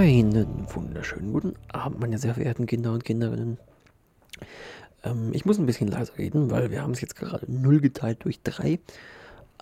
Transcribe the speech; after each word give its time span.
Einen 0.00 0.66
wunderschönen 0.74 1.30
guten 1.30 1.56
Abend, 1.70 2.00
meine 2.00 2.16
sehr 2.16 2.32
verehrten 2.32 2.64
Kinder 2.64 2.94
und 2.94 3.04
Kinderinnen. 3.04 3.58
Ähm, 5.04 5.28
ich 5.34 5.44
muss 5.44 5.58
ein 5.58 5.66
bisschen 5.66 5.88
leiser 5.88 6.16
reden, 6.16 6.50
weil 6.50 6.70
wir 6.70 6.80
haben 6.80 6.92
es 6.92 7.02
jetzt 7.02 7.16
gerade 7.16 7.44
null 7.52 7.82
geteilt 7.82 8.24
durch 8.24 8.40
drei. 8.42 8.78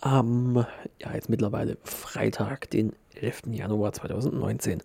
Am, 0.00 0.64
ja, 1.00 1.12
jetzt 1.12 1.28
mittlerweile 1.28 1.76
Freitag, 1.82 2.70
den 2.70 2.92
11. 3.20 3.48
Januar 3.50 3.92
2019. 3.92 4.80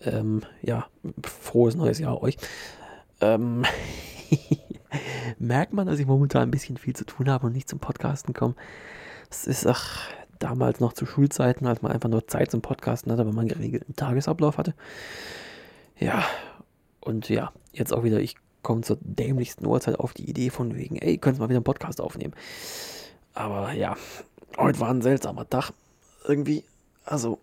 Ähm, 0.00 0.40
ja, 0.62 0.86
frohes 1.22 1.74
neues 1.74 1.98
Jahr 1.98 2.22
euch. 2.22 2.38
Ähm, 3.20 3.66
merkt 5.38 5.74
man, 5.74 5.86
dass 5.86 5.98
ich 5.98 6.06
momentan 6.06 6.44
ein 6.44 6.50
bisschen 6.50 6.78
viel 6.78 6.96
zu 6.96 7.04
tun 7.04 7.28
habe 7.28 7.48
und 7.48 7.52
nicht 7.52 7.68
zum 7.68 7.80
Podcasten 7.80 8.32
komme. 8.32 8.54
Es 9.30 9.46
ist, 9.46 9.66
ach, 9.66 10.08
damals 10.38 10.80
noch 10.80 10.92
zu 10.92 11.06
Schulzeiten, 11.06 11.66
als 11.66 11.82
man 11.82 11.92
einfach 11.92 12.08
nur 12.08 12.26
Zeit 12.26 12.50
zum 12.50 12.62
Podcasten 12.62 13.12
hatte, 13.12 13.26
wenn 13.26 13.34
man 13.34 13.48
geregelten 13.48 13.96
Tagesablauf 13.96 14.58
hatte. 14.58 14.74
Ja, 15.98 16.24
und 17.00 17.28
ja, 17.28 17.52
jetzt 17.72 17.92
auch 17.92 18.04
wieder, 18.04 18.20
ich 18.20 18.36
komme 18.62 18.82
zur 18.82 18.98
dämlichsten 19.00 19.64
Uhrzeit 19.66 19.98
auf 19.98 20.12
die 20.12 20.28
Idee 20.28 20.50
von 20.50 20.74
wegen, 20.74 20.96
ey, 20.96 21.18
könntest 21.18 21.40
mal 21.40 21.48
wieder 21.48 21.58
einen 21.58 21.64
Podcast 21.64 22.00
aufnehmen. 22.00 22.34
Aber 23.32 23.72
ja, 23.72 23.96
heute 24.58 24.80
war 24.80 24.90
ein 24.90 25.02
seltsamer 25.02 25.48
Tag. 25.48 25.72
Irgendwie, 26.26 26.64
also, 27.04 27.38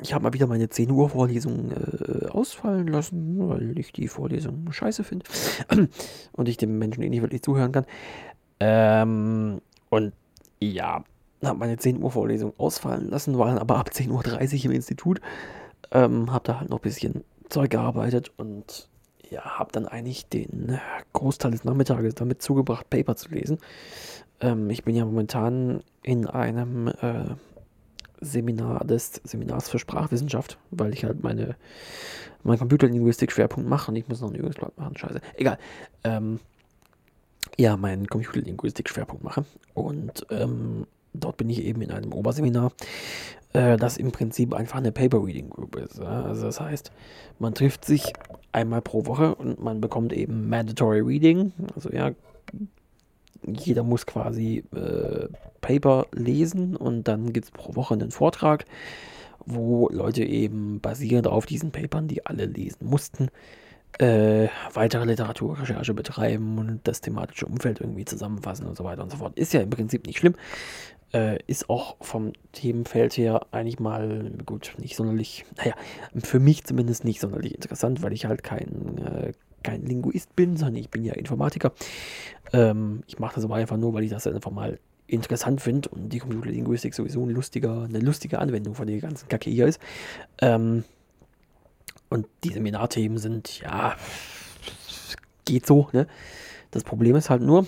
ich 0.00 0.14
habe 0.14 0.22
mal 0.22 0.32
wieder 0.32 0.46
meine 0.46 0.68
10 0.68 0.90
Uhr 0.90 1.10
Vorlesung 1.10 1.72
äh, 1.72 2.26
ausfallen 2.28 2.86
lassen, 2.86 3.48
weil 3.48 3.78
ich 3.78 3.92
die 3.92 4.08
Vorlesung 4.08 4.70
scheiße 4.70 5.04
finde 5.04 5.26
und 6.32 6.48
ich 6.48 6.56
dem 6.56 6.78
Menschen 6.78 7.02
eh 7.02 7.10
nicht 7.10 7.22
wirklich 7.22 7.42
zuhören 7.42 7.72
kann. 7.72 7.84
Ähm, 8.60 9.60
und 9.90 10.12
ja, 10.60 11.04
habe 11.42 11.58
meine 11.58 11.76
10 11.76 12.02
Uhr 12.02 12.10
Vorlesung 12.10 12.52
ausfallen 12.58 13.08
lassen, 13.10 13.38
war 13.38 13.46
dann 13.46 13.58
aber 13.58 13.76
ab 13.76 13.90
10.30 13.92 14.58
Uhr 14.58 14.64
im 14.66 14.70
Institut, 14.72 15.20
ähm, 15.90 16.32
habe 16.32 16.44
da 16.44 16.60
halt 16.60 16.70
noch 16.70 16.78
ein 16.78 16.82
bisschen 16.82 17.24
Zeug 17.48 17.70
gearbeitet 17.70 18.32
und 18.36 18.88
ja, 19.30 19.42
habe 19.58 19.72
dann 19.72 19.86
eigentlich 19.86 20.28
den 20.28 20.78
Großteil 21.12 21.50
des 21.50 21.64
Nachmittages 21.64 22.14
damit 22.14 22.42
zugebracht, 22.42 22.88
Paper 22.88 23.16
zu 23.16 23.28
lesen. 23.28 23.58
Ähm, 24.40 24.70
ich 24.70 24.84
bin 24.84 24.96
ja 24.96 25.04
momentan 25.04 25.82
in 26.02 26.26
einem 26.26 26.88
äh, 26.88 27.34
Seminar 28.20 28.84
des 28.84 29.20
Seminars 29.24 29.68
für 29.68 29.78
Sprachwissenschaft, 29.78 30.58
weil 30.70 30.92
ich 30.92 31.04
halt 31.04 31.22
meine 31.22 31.56
mein 32.42 32.58
Computerlinguistik-Schwerpunkt 32.58 33.68
mache 33.68 33.90
und 33.90 33.96
ich 33.96 34.08
muss 34.08 34.20
noch 34.20 34.30
ein 34.30 34.36
Übungsblatt 34.36 34.76
machen, 34.78 34.96
scheiße. 34.96 35.20
Egal. 35.36 35.58
Ähm, 36.04 36.40
ja, 37.56 37.76
meinen 37.76 38.06
Computerlinguistik-Schwerpunkt 38.06 39.24
mache. 39.24 39.44
Und 39.74 40.26
ähm, 40.30 40.86
dort 41.18 41.36
bin 41.36 41.50
ich 41.50 41.64
eben 41.64 41.82
in 41.82 41.90
einem 41.90 42.12
Oberseminar, 42.12 42.72
äh, 43.52 43.76
das 43.76 43.96
im 43.96 44.12
Prinzip 44.12 44.54
einfach 44.54 44.78
eine 44.78 44.92
Paper 44.92 45.24
Reading 45.24 45.50
Group 45.50 45.76
ist. 45.76 45.98
Ja? 45.98 46.22
Also 46.22 46.46
das 46.46 46.60
heißt, 46.60 46.92
man 47.38 47.54
trifft 47.54 47.84
sich 47.84 48.12
einmal 48.52 48.82
pro 48.82 49.06
Woche 49.06 49.34
und 49.34 49.60
man 49.60 49.80
bekommt 49.80 50.12
eben 50.12 50.48
Mandatory 50.48 51.00
Reading. 51.00 51.52
Also 51.74 51.90
ja, 51.90 52.12
jeder 53.46 53.82
muss 53.82 54.06
quasi 54.06 54.64
äh, 54.74 55.28
Paper 55.60 56.06
lesen 56.12 56.76
und 56.76 57.08
dann 57.08 57.32
gibt 57.32 57.46
es 57.46 57.50
pro 57.50 57.74
Woche 57.74 57.94
einen 57.94 58.10
Vortrag, 58.10 58.64
wo 59.46 59.88
Leute 59.90 60.24
eben 60.24 60.80
basierend 60.80 61.26
auf 61.26 61.46
diesen 61.46 61.70
Papern, 61.70 62.08
die 62.08 62.26
alle 62.26 62.46
lesen 62.46 62.86
mussten, 62.86 63.28
äh, 63.98 64.48
weitere 64.72 65.04
Literaturrecherche 65.04 65.94
betreiben 65.94 66.58
und 66.58 66.80
das 66.84 67.00
thematische 67.00 67.46
Umfeld 67.46 67.80
irgendwie 67.80 68.04
zusammenfassen 68.04 68.66
und 68.66 68.76
so 68.76 68.84
weiter 68.84 69.02
und 69.02 69.10
so 69.10 69.18
fort. 69.18 69.38
Ist 69.38 69.52
ja 69.52 69.60
im 69.60 69.70
Prinzip 69.70 70.06
nicht 70.06 70.18
schlimm. 70.18 70.34
Äh, 71.12 71.38
ist 71.46 71.70
auch 71.70 71.96
vom 72.02 72.34
Themenfeld 72.52 73.16
her 73.16 73.46
eigentlich 73.50 73.80
mal 73.80 74.30
gut, 74.44 74.74
nicht 74.76 74.94
sonderlich, 74.94 75.46
naja, 75.56 75.74
für 76.22 76.38
mich 76.38 76.64
zumindest 76.64 77.04
nicht 77.04 77.20
sonderlich 77.20 77.54
interessant, 77.54 78.02
weil 78.02 78.12
ich 78.12 78.26
halt 78.26 78.42
kein, 78.42 78.98
äh, 78.98 79.32
kein 79.62 79.86
Linguist 79.86 80.36
bin, 80.36 80.58
sondern 80.58 80.76
ich 80.76 80.90
bin 80.90 81.04
ja 81.04 81.14
Informatiker. 81.14 81.72
Ähm, 82.52 83.04
ich 83.06 83.18
mache 83.18 83.36
das 83.36 83.44
aber 83.44 83.54
einfach 83.54 83.78
nur, 83.78 83.94
weil 83.94 84.04
ich 84.04 84.10
das 84.10 84.26
einfach 84.26 84.50
mal 84.50 84.78
interessant 85.06 85.62
finde 85.62 85.88
und 85.88 86.10
die 86.10 86.18
Computerlinguistik 86.18 86.94
sowieso 86.94 87.24
ein 87.24 87.30
lustiger, 87.30 87.84
eine 87.84 88.00
lustige 88.00 88.38
Anwendung 88.38 88.74
von 88.74 88.86
der 88.86 88.98
ganzen 88.98 89.28
Kacke 89.28 89.50
hier 89.50 89.66
ist. 89.66 89.80
Ähm, 90.40 90.84
und 92.10 92.26
die 92.44 92.52
Seminarthemen 92.52 93.18
sind, 93.18 93.60
ja, 93.60 93.96
geht 95.44 95.66
so, 95.66 95.88
ne? 95.92 96.06
Das 96.70 96.84
Problem 96.84 97.16
ist 97.16 97.30
halt 97.30 97.42
nur, 97.42 97.66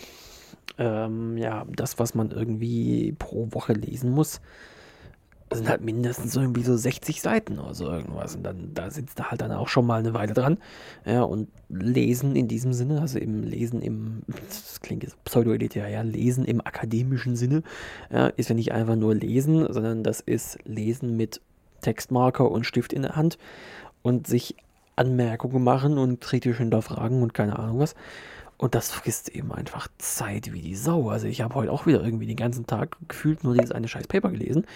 ähm, 0.78 1.36
ja, 1.36 1.66
das, 1.75 1.98
was 1.98 2.14
man 2.14 2.31
irgendwie 2.31 3.14
pro 3.19 3.48
Woche 3.53 3.72
lesen 3.72 4.10
muss, 4.10 4.41
sind 5.53 5.69
halt 5.69 5.81
mindestens 5.81 6.36
irgendwie 6.36 6.62
so 6.62 6.76
60 6.76 7.20
Seiten 7.20 7.58
oder 7.58 7.75
so 7.75 7.86
irgendwas. 7.91 8.36
Und 8.36 8.44
dann, 8.44 8.72
da 8.72 8.91
sitzt 8.91 9.19
da 9.19 9.30
halt 9.30 9.41
dann 9.41 9.50
auch 9.50 9.69
schon 9.69 9.84
mal 9.84 9.98
eine 9.98 10.14
Weile 10.14 10.32
dran. 10.32 10.59
Ja, 11.04 11.22
und 11.22 11.48
lesen 11.69 12.36
in 12.36 12.47
diesem 12.47 12.72
Sinne, 12.72 13.00
also 13.00 13.19
im 13.19 13.42
Lesen 13.42 13.82
im, 13.82 14.22
das 14.28 14.80
klingt 14.80 15.03
jetzt 15.03 15.22
pseudo-elitär, 15.25 15.88
ja, 15.88 16.03
lesen 16.03 16.44
im 16.44 16.60
akademischen 16.60 17.34
Sinne, 17.34 17.62
ja, 18.12 18.28
ist 18.28 18.48
ja 18.48 18.54
nicht 18.54 18.72
einfach 18.72 18.97
nur 18.97 19.14
lesen, 19.14 19.72
sondern 19.72 20.04
das 20.04 20.20
ist 20.20 20.59
Lesen 20.64 21.16
mit 21.16 21.41
Textmarker 21.80 22.50
und 22.50 22.64
Stift 22.64 22.92
in 22.92 23.03
der 23.03 23.16
Hand 23.16 23.38
und 24.03 24.26
sich 24.26 24.54
Anmerkungen 24.97 25.64
machen 25.64 25.98
und 25.98 26.20
kritisch 26.20 26.59
hinterfragen 26.59 27.22
und 27.22 27.34
keine 27.34 27.59
Ahnung 27.59 27.80
was. 27.80 27.94
Und 28.60 28.75
das 28.75 28.91
frisst 28.91 29.31
eben 29.31 29.53
einfach 29.53 29.88
Zeit 29.97 30.53
wie 30.53 30.60
die 30.60 30.76
Sau. 30.76 31.09
Also 31.09 31.26
ich 31.26 31.41
habe 31.41 31.54
heute 31.54 31.72
auch 31.72 31.87
wieder 31.87 32.04
irgendwie 32.04 32.26
den 32.26 32.37
ganzen 32.37 32.66
Tag 32.66 32.98
gefühlt 33.09 33.43
nur 33.43 33.54
dieses 33.54 33.72
eine 33.72 33.88
scheiß 33.88 34.06
Paper 34.06 34.28
gelesen, 34.28 34.66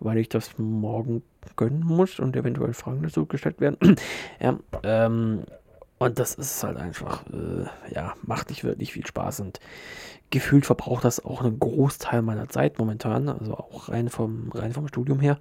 weil 0.00 0.18
ich 0.18 0.28
das 0.28 0.58
morgen 0.58 1.22
gönnen 1.54 1.84
muss 1.84 2.18
und 2.18 2.34
eventuell 2.34 2.72
Fragen 2.72 3.04
dazu 3.04 3.26
gestellt 3.26 3.60
werden. 3.60 3.94
ja, 4.40 4.58
ähm, 4.82 5.44
und 5.98 6.18
das 6.18 6.34
ist 6.34 6.64
halt 6.64 6.78
einfach, 6.78 7.26
äh, 7.28 7.94
ja, 7.94 8.14
macht 8.22 8.50
nicht 8.50 8.64
wirklich 8.64 8.92
viel 8.92 9.06
Spaß 9.06 9.38
und 9.38 9.60
gefühlt 10.30 10.66
verbraucht 10.66 11.04
das 11.04 11.24
auch 11.24 11.40
einen 11.40 11.60
Großteil 11.60 12.22
meiner 12.22 12.48
Zeit 12.48 12.80
momentan, 12.80 13.28
also 13.28 13.54
auch 13.54 13.88
rein 13.88 14.08
vom, 14.08 14.50
rein 14.52 14.72
vom 14.72 14.88
Studium 14.88 15.20
her. 15.20 15.38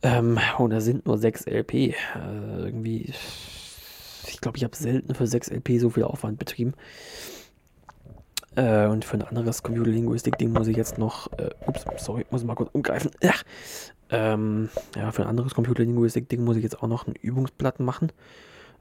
Ähm, 0.00 0.38
und 0.56 0.70
da 0.70 0.80
sind 0.80 1.04
nur 1.04 1.18
sechs 1.18 1.44
LP. 1.46 1.74
Äh, 1.74 1.94
irgendwie 2.56 3.12
ich 4.30 4.40
glaube, 4.40 4.58
ich 4.58 4.64
habe 4.64 4.76
selten 4.76 5.14
für 5.14 5.26
6 5.26 5.50
LP 5.50 5.80
so 5.80 5.90
viel 5.90 6.04
Aufwand 6.04 6.38
betrieben. 6.38 6.74
Äh, 8.56 8.86
und 8.86 9.04
für 9.04 9.14
ein 9.14 9.22
anderes 9.22 9.62
Computerlinguistik-Ding 9.62 10.52
muss 10.52 10.66
ich 10.66 10.76
jetzt 10.76 10.98
noch, 10.98 11.32
äh, 11.38 11.50
ups, 11.66 11.84
sorry, 11.98 12.26
muss 12.30 12.44
mal 12.44 12.56
kurz 12.56 12.70
umgreifen. 12.72 13.10
Ja, 13.22 13.34
ähm, 14.10 14.68
ja 14.96 15.12
für 15.12 15.22
ein 15.22 15.28
anderes 15.28 15.54
Computerlinguistik-Ding 15.54 16.42
muss 16.42 16.56
ich 16.56 16.62
jetzt 16.62 16.82
auch 16.82 16.88
noch 16.88 17.06
ein 17.06 17.14
Übungsblatt 17.14 17.78
machen, 17.80 18.12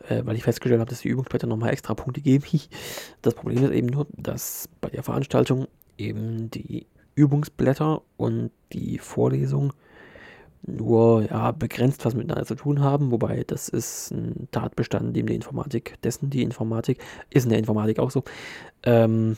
äh, 0.07 0.21
weil 0.25 0.35
ich 0.35 0.43
festgestellt 0.43 0.79
habe, 0.79 0.89
dass 0.89 1.01
die 1.01 1.09
Übungsblätter 1.09 1.47
nochmal 1.47 1.71
extra 1.71 1.93
Punkte 1.93 2.21
geben. 2.21 2.45
das 3.21 3.35
Problem 3.35 3.63
ist 3.63 3.71
eben 3.71 3.87
nur, 3.87 4.07
dass 4.11 4.69
bei 4.81 4.89
der 4.89 5.03
Veranstaltung 5.03 5.67
eben 5.97 6.49
die 6.49 6.87
Übungsblätter 7.13 8.01
und 8.17 8.51
die 8.73 8.97
Vorlesung 8.97 9.73
nur 10.63 11.23
ja, 11.23 11.51
begrenzt 11.51 12.05
was 12.05 12.15
miteinander 12.15 12.45
zu 12.45 12.55
tun 12.55 12.81
haben, 12.81 13.11
wobei 13.11 13.43
das 13.45 13.69
ist 13.69 14.11
ein 14.11 14.47
Tatbestand, 14.51 15.15
dem 15.15 15.27
die 15.27 15.35
Informatik, 15.35 16.01
dessen 16.03 16.29
die 16.29 16.43
Informatik, 16.43 16.99
ist 17.29 17.45
in 17.45 17.49
der 17.49 17.59
Informatik 17.59 17.99
auch 17.99 18.11
so. 18.11 18.23
Ähm, 18.83 19.37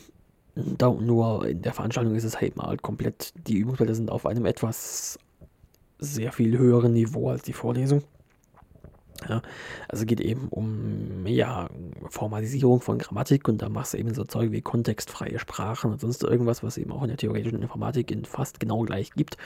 da, 0.56 0.92
nur 0.92 1.48
in 1.48 1.62
der 1.62 1.74
Veranstaltung 1.74 2.16
ist 2.16 2.24
es 2.24 2.40
halt 2.42 2.58
mal 2.58 2.78
komplett, 2.78 3.34
die 3.48 3.58
Übungsfelder 3.58 3.96
sind 3.96 4.12
auf 4.12 4.26
einem 4.26 4.46
etwas 4.46 5.18
sehr 6.00 6.32
viel 6.32 6.58
höheren 6.58 6.94
Niveau 6.94 7.30
als 7.30 7.44
die 7.44 7.54
Vorlesung. 7.54 8.04
Ja, 9.30 9.44
also 9.88 10.06
geht 10.06 10.20
eben 10.20 10.48
um 10.50 11.28
ja, 11.28 11.70
Formalisierung 12.10 12.82
von 12.82 12.98
Grammatik 12.98 13.48
und 13.48 13.62
da 13.62 13.70
machst 13.70 13.94
du 13.94 14.00
eben 14.00 14.16
so 14.16 14.24
Zeug 14.24 14.52
wie 14.52 14.62
kontextfreie 14.62 15.38
Sprachen 15.38 15.92
und 15.92 16.02
sonst 16.02 16.24
irgendwas, 16.24 16.64
was 16.64 16.78
eben 16.78 16.92
auch 16.92 17.04
in 17.04 17.10
der 17.10 17.18
theoretischen 17.18 17.62
Informatik 17.62 18.10
in 18.10 18.26
fast 18.26 18.60
genau 18.60 18.82
gleich 18.82 19.12
gibt. 19.12 19.38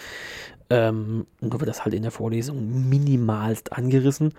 Ähm, 0.70 1.28
nur 1.42 1.60
wird 1.60 1.68
das 1.68 1.84
halt 1.84 1.94
in 1.94 2.04
der 2.04 2.12
Vorlesung 2.12 2.90
minimalst 2.90 3.74
angerissen 3.74 4.34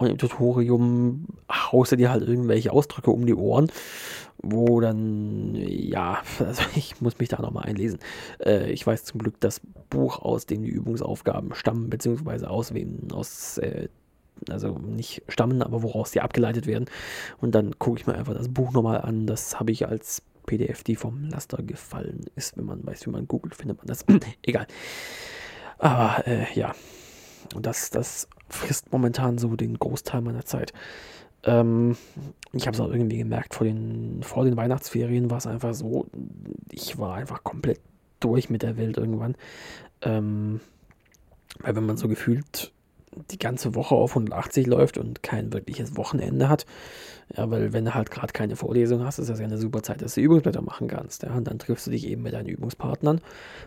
und 0.00 0.08
im 0.08 0.16
Tutorium 0.16 1.26
haust 1.52 1.92
du 1.92 1.96
dir 1.96 2.10
halt 2.10 2.26
irgendwelche 2.26 2.72
Ausdrücke 2.72 3.10
um 3.10 3.26
die 3.26 3.34
Ohren, 3.34 3.70
wo 4.38 4.80
dann, 4.80 5.54
ja, 5.54 6.22
also 6.38 6.62
ich 6.74 7.02
muss 7.02 7.18
mich 7.18 7.28
da 7.28 7.42
nochmal 7.42 7.64
einlesen. 7.64 7.98
Äh, 8.42 8.72
ich 8.72 8.86
weiß 8.86 9.04
zum 9.04 9.20
Glück 9.20 9.38
das 9.40 9.60
Buch, 9.90 10.20
aus 10.20 10.46
dem 10.46 10.62
die 10.62 10.70
Übungsaufgaben 10.70 11.54
stammen, 11.54 11.90
beziehungsweise 11.90 12.48
aus 12.48 12.72
wem, 12.72 13.08
aus 13.12 13.58
äh, 13.58 13.88
also 14.48 14.78
nicht 14.78 15.22
stammen, 15.28 15.62
aber 15.62 15.82
woraus 15.82 16.10
die 16.10 16.20
abgeleitet 16.20 16.66
werden. 16.66 16.86
Und 17.40 17.54
dann 17.54 17.78
gucke 17.78 18.00
ich 18.00 18.06
mir 18.06 18.14
einfach 18.14 18.34
das 18.34 18.48
Buch 18.48 18.72
nochmal 18.72 19.00
an. 19.00 19.26
Das 19.26 19.58
habe 19.58 19.72
ich 19.72 19.86
als 19.86 20.22
PDF, 20.46 20.82
die 20.82 20.96
vom 20.96 21.24
Laster 21.28 21.62
gefallen 21.62 22.24
ist. 22.36 22.56
Wenn 22.56 22.64
man 22.64 22.86
weiß, 22.86 23.06
wie 23.06 23.10
man 23.10 23.28
googelt, 23.28 23.54
findet 23.54 23.78
man 23.78 23.86
das. 23.86 24.04
Egal. 24.42 24.66
Aber 25.78 26.26
äh, 26.26 26.46
ja, 26.54 26.74
und 27.54 27.66
das, 27.66 27.90
das 27.90 28.28
frisst 28.48 28.92
momentan 28.92 29.38
so 29.38 29.56
den 29.56 29.78
Großteil 29.78 30.20
meiner 30.20 30.44
Zeit. 30.44 30.72
Ähm, 31.44 31.96
ich 32.52 32.66
habe 32.66 32.74
es 32.74 32.80
auch 32.80 32.90
irgendwie 32.90 33.18
gemerkt, 33.18 33.54
vor 33.54 33.66
den, 33.66 34.22
vor 34.22 34.44
den 34.44 34.56
Weihnachtsferien 34.56 35.30
war 35.30 35.38
es 35.38 35.46
einfach 35.46 35.72
so, 35.74 36.06
ich 36.70 36.98
war 36.98 37.14
einfach 37.14 37.42
komplett 37.44 37.80
durch 38.20 38.50
mit 38.50 38.62
der 38.62 38.76
Welt 38.76 38.98
irgendwann. 38.98 39.36
Ähm, 40.02 40.60
weil 41.60 41.76
wenn 41.76 41.86
man 41.86 41.96
so 41.96 42.08
gefühlt 42.08 42.72
die 43.30 43.38
ganze 43.38 43.74
Woche 43.74 43.94
auf 43.94 44.12
180 44.12 44.66
läuft 44.66 44.98
und 44.98 45.22
kein 45.22 45.52
wirkliches 45.52 45.96
Wochenende 45.96 46.48
hat. 46.48 46.66
Ja, 47.36 47.50
weil 47.50 47.72
wenn 47.72 47.84
du 47.84 47.94
halt 47.94 48.10
gerade 48.10 48.32
keine 48.32 48.56
Vorlesung 48.56 49.04
hast, 49.04 49.18
ist 49.18 49.30
das 49.30 49.38
ja 49.38 49.44
eine 49.44 49.58
super 49.58 49.82
Zeit, 49.82 50.02
dass 50.02 50.14
du 50.14 50.20
Übungsblätter 50.20 50.62
machen 50.62 50.88
kannst. 50.88 51.22
Ja, 51.22 51.34
und 51.34 51.46
dann 51.46 51.58
triffst 51.58 51.86
du 51.86 51.90
dich 51.90 52.06
eben 52.06 52.22
mit 52.22 52.32
deinen 52.32 52.48
Übungspartnern 52.48 53.20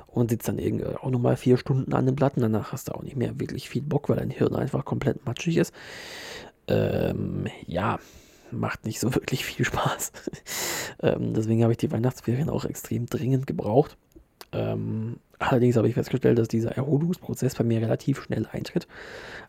und 0.08 0.30
sitzt 0.30 0.48
dann 0.48 0.60
irgendwie 0.60 0.86
auch 0.86 1.10
nochmal 1.10 1.38
vier 1.38 1.58
Stunden 1.58 1.94
an 1.94 2.06
den 2.06 2.16
Platten. 2.16 2.42
Danach 2.42 2.72
hast 2.72 2.90
du 2.90 2.94
auch 2.94 3.04
nicht 3.04 3.16
mehr 3.16 3.40
wirklich 3.40 3.70
viel 3.70 3.82
Bock, 3.82 4.10
weil 4.10 4.18
dein 4.18 4.32
Hirn 4.32 4.56
einfach 4.56 4.86
komplett 4.86 5.26
matschig 5.26 5.58
ist. 5.58 5.74
Ähm, 6.68 7.46
ja, 7.66 8.00
macht 8.52 8.86
nicht 8.86 9.00
so 9.00 9.14
wirklich 9.16 9.46
viel 9.46 9.66
Spaß. 9.66 10.12
ähm, 11.02 11.34
deswegen 11.34 11.64
habe 11.64 11.74
ich 11.74 11.78
die 11.78 11.92
Weihnachtsferien 11.92 12.50
auch 12.50 12.66
extrem 12.66 13.06
dringend 13.06 13.48
gebraucht. 13.48 13.98
Ähm, 14.52 15.18
allerdings 15.40 15.76
habe 15.76 15.88
ich 15.88 15.94
festgestellt, 15.94 16.38
dass 16.38 16.48
dieser 16.48 16.72
Erholungsprozess 16.72 17.56
bei 17.56 17.64
mir 17.64 17.82
relativ 17.82 18.24
schnell 18.24 18.48
eintritt. 18.52 18.88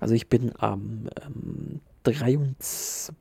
Also 0.00 0.14
ich 0.14 0.28
bin 0.28 0.52
am 0.58 1.08
ähm, 1.24 1.80
23. 2.04 3.14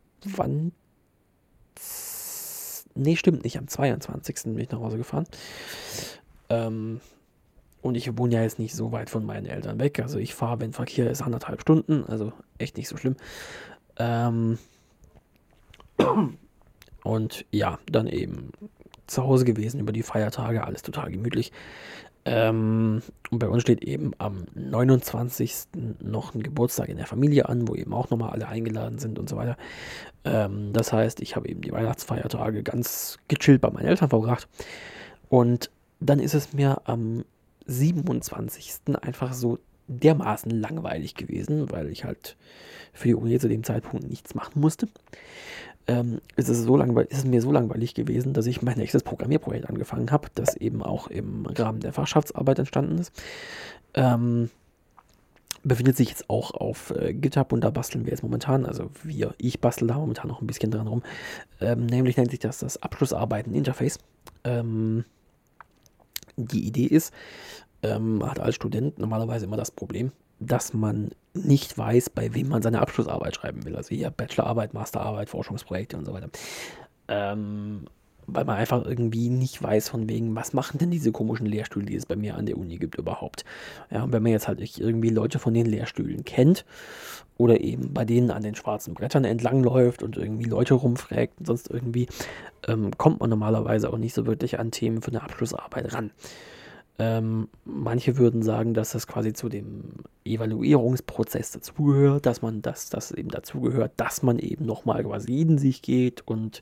Nee, 2.96 3.16
stimmt 3.16 3.44
nicht. 3.44 3.58
Am 3.58 3.68
22. 3.68 4.44
bin 4.44 4.60
ich 4.60 4.70
nach 4.70 4.80
Hause 4.80 4.98
gefahren. 4.98 5.26
Ähm, 6.50 7.02
und 7.82 7.96
ich 7.96 8.18
wohne 8.18 8.36
ja 8.36 8.44
jetzt 8.44 8.60
nicht 8.60 8.76
so 8.76 8.92
weit 8.92 9.10
von 9.10 9.26
meinen 9.26 9.46
Eltern 9.46 9.80
weg. 9.80 10.00
Also 10.00 10.20
ich 10.20 10.34
fahre, 10.34 10.62
wenn 10.62 10.74
Verkehr 10.74 11.10
ist, 11.10 11.22
anderthalb 11.22 11.62
Stunden. 11.62 12.06
Also 12.06 12.32
echt 12.58 12.78
nicht 12.78 12.88
so 12.88 12.98
schlimm. 12.98 13.16
Ähm, 13.98 14.58
und 17.04 17.46
ja, 17.52 17.80
dann 17.92 18.08
eben 18.08 18.52
zu 19.08 19.24
Hause 19.24 19.46
gewesen 19.46 19.80
über 19.80 19.92
die 19.92 20.04
Feiertage, 20.04 20.64
alles 20.64 20.82
total 20.82 21.12
gemütlich. 21.12 21.52
Ähm, 22.26 23.02
und 23.32 23.40
bei 23.40 23.50
uns 23.50 23.64
steht 23.64 23.84
eben 23.84 24.12
am 24.18 24.46
29. 24.56 25.54
noch 26.02 26.34
ein 26.34 26.44
Geburtstag 26.44 26.90
in 26.90 26.98
der 26.98 27.06
Familie 27.06 27.50
an, 27.50 27.68
wo 27.68 27.76
eben 27.76 27.94
auch 27.94 28.10
nochmal 28.10 28.32
alle 28.32 28.48
eingeladen 28.48 28.98
sind 29.00 29.20
und 29.20 29.28
so 29.28 29.36
weiter. 29.36 29.58
Ähm, 30.24 30.72
das 30.72 30.94
heißt, 30.94 31.22
ich 31.22 31.36
habe 31.36 31.50
eben 31.50 31.62
die 31.62 31.72
Weihnachtsfeiertage 31.72 32.64
ganz 32.64 33.18
gechillt 33.28 33.62
bei 33.62 33.72
meinen 33.72 33.88
Eltern 33.88 34.10
verbracht. 34.10 34.48
Und 35.30 35.70
dann 36.00 36.20
ist 36.20 36.34
es 36.34 36.54
mir 36.54 36.82
am 36.86 37.26
27. 37.66 38.96
einfach 39.02 39.34
so 39.34 39.60
dermaßen 39.88 40.52
langweilig 40.52 41.16
gewesen, 41.16 41.72
weil 41.72 41.90
ich 41.90 42.06
halt 42.06 42.38
für 42.94 43.10
die 43.10 43.16
Uni 43.16 43.38
zu 43.40 43.50
dem 43.50 43.64
Zeitpunkt 43.64 44.08
nichts 44.08 44.34
machen 44.34 44.62
musste 44.62 44.88
ähm, 45.88 46.22
ist, 46.36 46.50
es 46.50 46.64
so 46.64 46.78
ist 46.78 47.12
es 47.12 47.26
mir 47.26 47.42
so 47.42 47.52
langweilig 47.52 47.94
gewesen, 47.94 48.34
dass 48.34 48.46
ich 48.46 48.62
mein 48.62 48.78
nächstes 48.78 49.04
Programmierprojekt 49.04 49.70
angefangen 49.70 50.12
habe, 50.12 50.30
das 50.36 50.56
eben 50.56 50.82
auch 50.82 51.08
im 51.08 51.46
Rahmen 51.46 51.82
der 51.82 51.94
Fachschaftsarbeit 51.94 52.60
entstanden 52.60 53.00
ist. 53.00 53.12
Ähm, 53.94 54.50
befindet 55.64 55.96
sich 55.96 56.10
jetzt 56.10 56.30
auch 56.30 56.52
auf 56.52 56.92
äh, 56.92 57.14
GitHub 57.14 57.54
und 57.54 57.62
da 57.62 57.70
basteln 57.70 58.06
wir 58.06 58.12
jetzt 58.12 58.24
momentan, 58.24 58.66
also 58.66 58.90
wir, 59.04 59.34
ich 59.38 59.62
bastel 59.62 59.88
da 59.88 59.98
momentan 59.98 60.28
noch 60.28 60.42
ein 60.42 60.48
bisschen 60.48 60.72
dran 60.72 60.88
rum. 60.88 61.04
Ähm, 61.62 61.86
nämlich 61.86 62.18
nennt 62.18 62.32
sich 62.32 62.40
das 62.40 62.60
das 62.60 62.82
Abschlussarbeiten-Interface. 62.82 64.00
Ähm, 64.44 65.06
die 66.36 66.66
Idee 66.66 66.86
ist, 66.86 67.14
ähm, 67.82 68.24
hat 68.26 68.40
als 68.40 68.56
Student 68.56 69.00
normalerweise 69.00 69.46
immer 69.46 69.58
das 69.58 69.72
Problem, 69.72 70.12
dass 70.40 70.74
man 70.74 71.12
nicht 71.34 71.78
weiß, 71.78 72.10
bei 72.12 72.34
wem 72.34 72.50
man 72.50 72.62
seine 72.62 72.82
Abschlussarbeit 72.82 73.36
schreiben 73.36 73.66
will. 73.66 73.76
Also 73.76 73.90
hier 73.90 74.10
Bachelorarbeit, 74.10 74.74
Masterarbeit, 74.74 75.30
Forschungsprojekte 75.30 75.98
und 75.98 76.06
so 76.06 76.14
weiter. 76.14 76.30
Ähm, 77.08 77.86
weil 78.28 78.46
man 78.46 78.58
einfach 78.58 78.86
irgendwie 78.86 79.30
nicht 79.30 79.62
weiß, 79.62 79.90
von 79.90 80.08
wegen, 80.08 80.36
was 80.36 80.54
machen 80.54 80.78
denn 80.78 80.92
diese 80.92 81.12
komischen 81.12 81.46
Lehrstühle, 81.46 81.86
die 81.86 81.96
es 81.96 82.06
bei 82.06 82.16
mir 82.16 82.36
an 82.36 82.46
der 82.46 82.58
Uni 82.58 82.78
gibt, 82.78 82.96
überhaupt. 82.96 83.44
Ja, 83.92 84.04
und 84.04 84.14
wenn 84.14 84.24
man 84.24 84.32
jetzt 84.32 84.48
halt 84.48 84.62
irgendwie 84.80 85.10
Leute 85.10 85.40
von 85.40 85.54
den 85.54 85.66
Lehrstühlen 85.66 86.24
kennt 86.24 86.66
oder 87.38 87.60
eben 87.60 87.94
bei 87.94 88.06
denen 88.06 88.32
an 88.32 88.44
den 88.44 88.56
schwarzen 88.56 88.94
Brettern 88.94 89.26
entlangläuft 89.26 90.04
und 90.04 90.18
irgendwie 90.18 90.46
Leute 90.46 90.76
rumfragt 90.76 91.40
und 91.40 91.48
sonst 91.48 91.70
irgendwie, 91.70 92.08
ähm, 92.68 92.92
kommt 92.98 93.20
man 93.20 93.30
normalerweise 93.30 93.92
auch 93.92 93.98
nicht 93.98 94.14
so 94.14 94.26
wirklich 94.26 94.60
an 94.60 94.72
Themen 94.72 95.02
für 95.02 95.12
eine 95.12 95.24
Abschlussarbeit 95.24 95.94
ran. 95.94 96.12
Ähm, 97.00 97.48
manche 97.66 98.18
würden 98.18 98.44
sagen, 98.44 98.76
dass 98.76 98.92
das 98.92 99.08
quasi 99.08 99.34
zu 99.34 99.50
dem 99.50 99.94
Evaluierungsprozess 100.26 101.52
dazugehört, 101.52 102.28
dass 102.28 102.44
man 102.44 102.62
das, 102.62 102.90
das 102.90 103.12
eben 103.12 103.30
dazugehört, 103.30 103.94
dass 103.98 104.22
man 104.22 104.38
eben 104.38 104.66
nochmal 104.66 105.04
quasi 105.04 105.42
in 105.42 105.58
sich 105.58 105.82
geht 105.82 106.22
und 106.28 106.62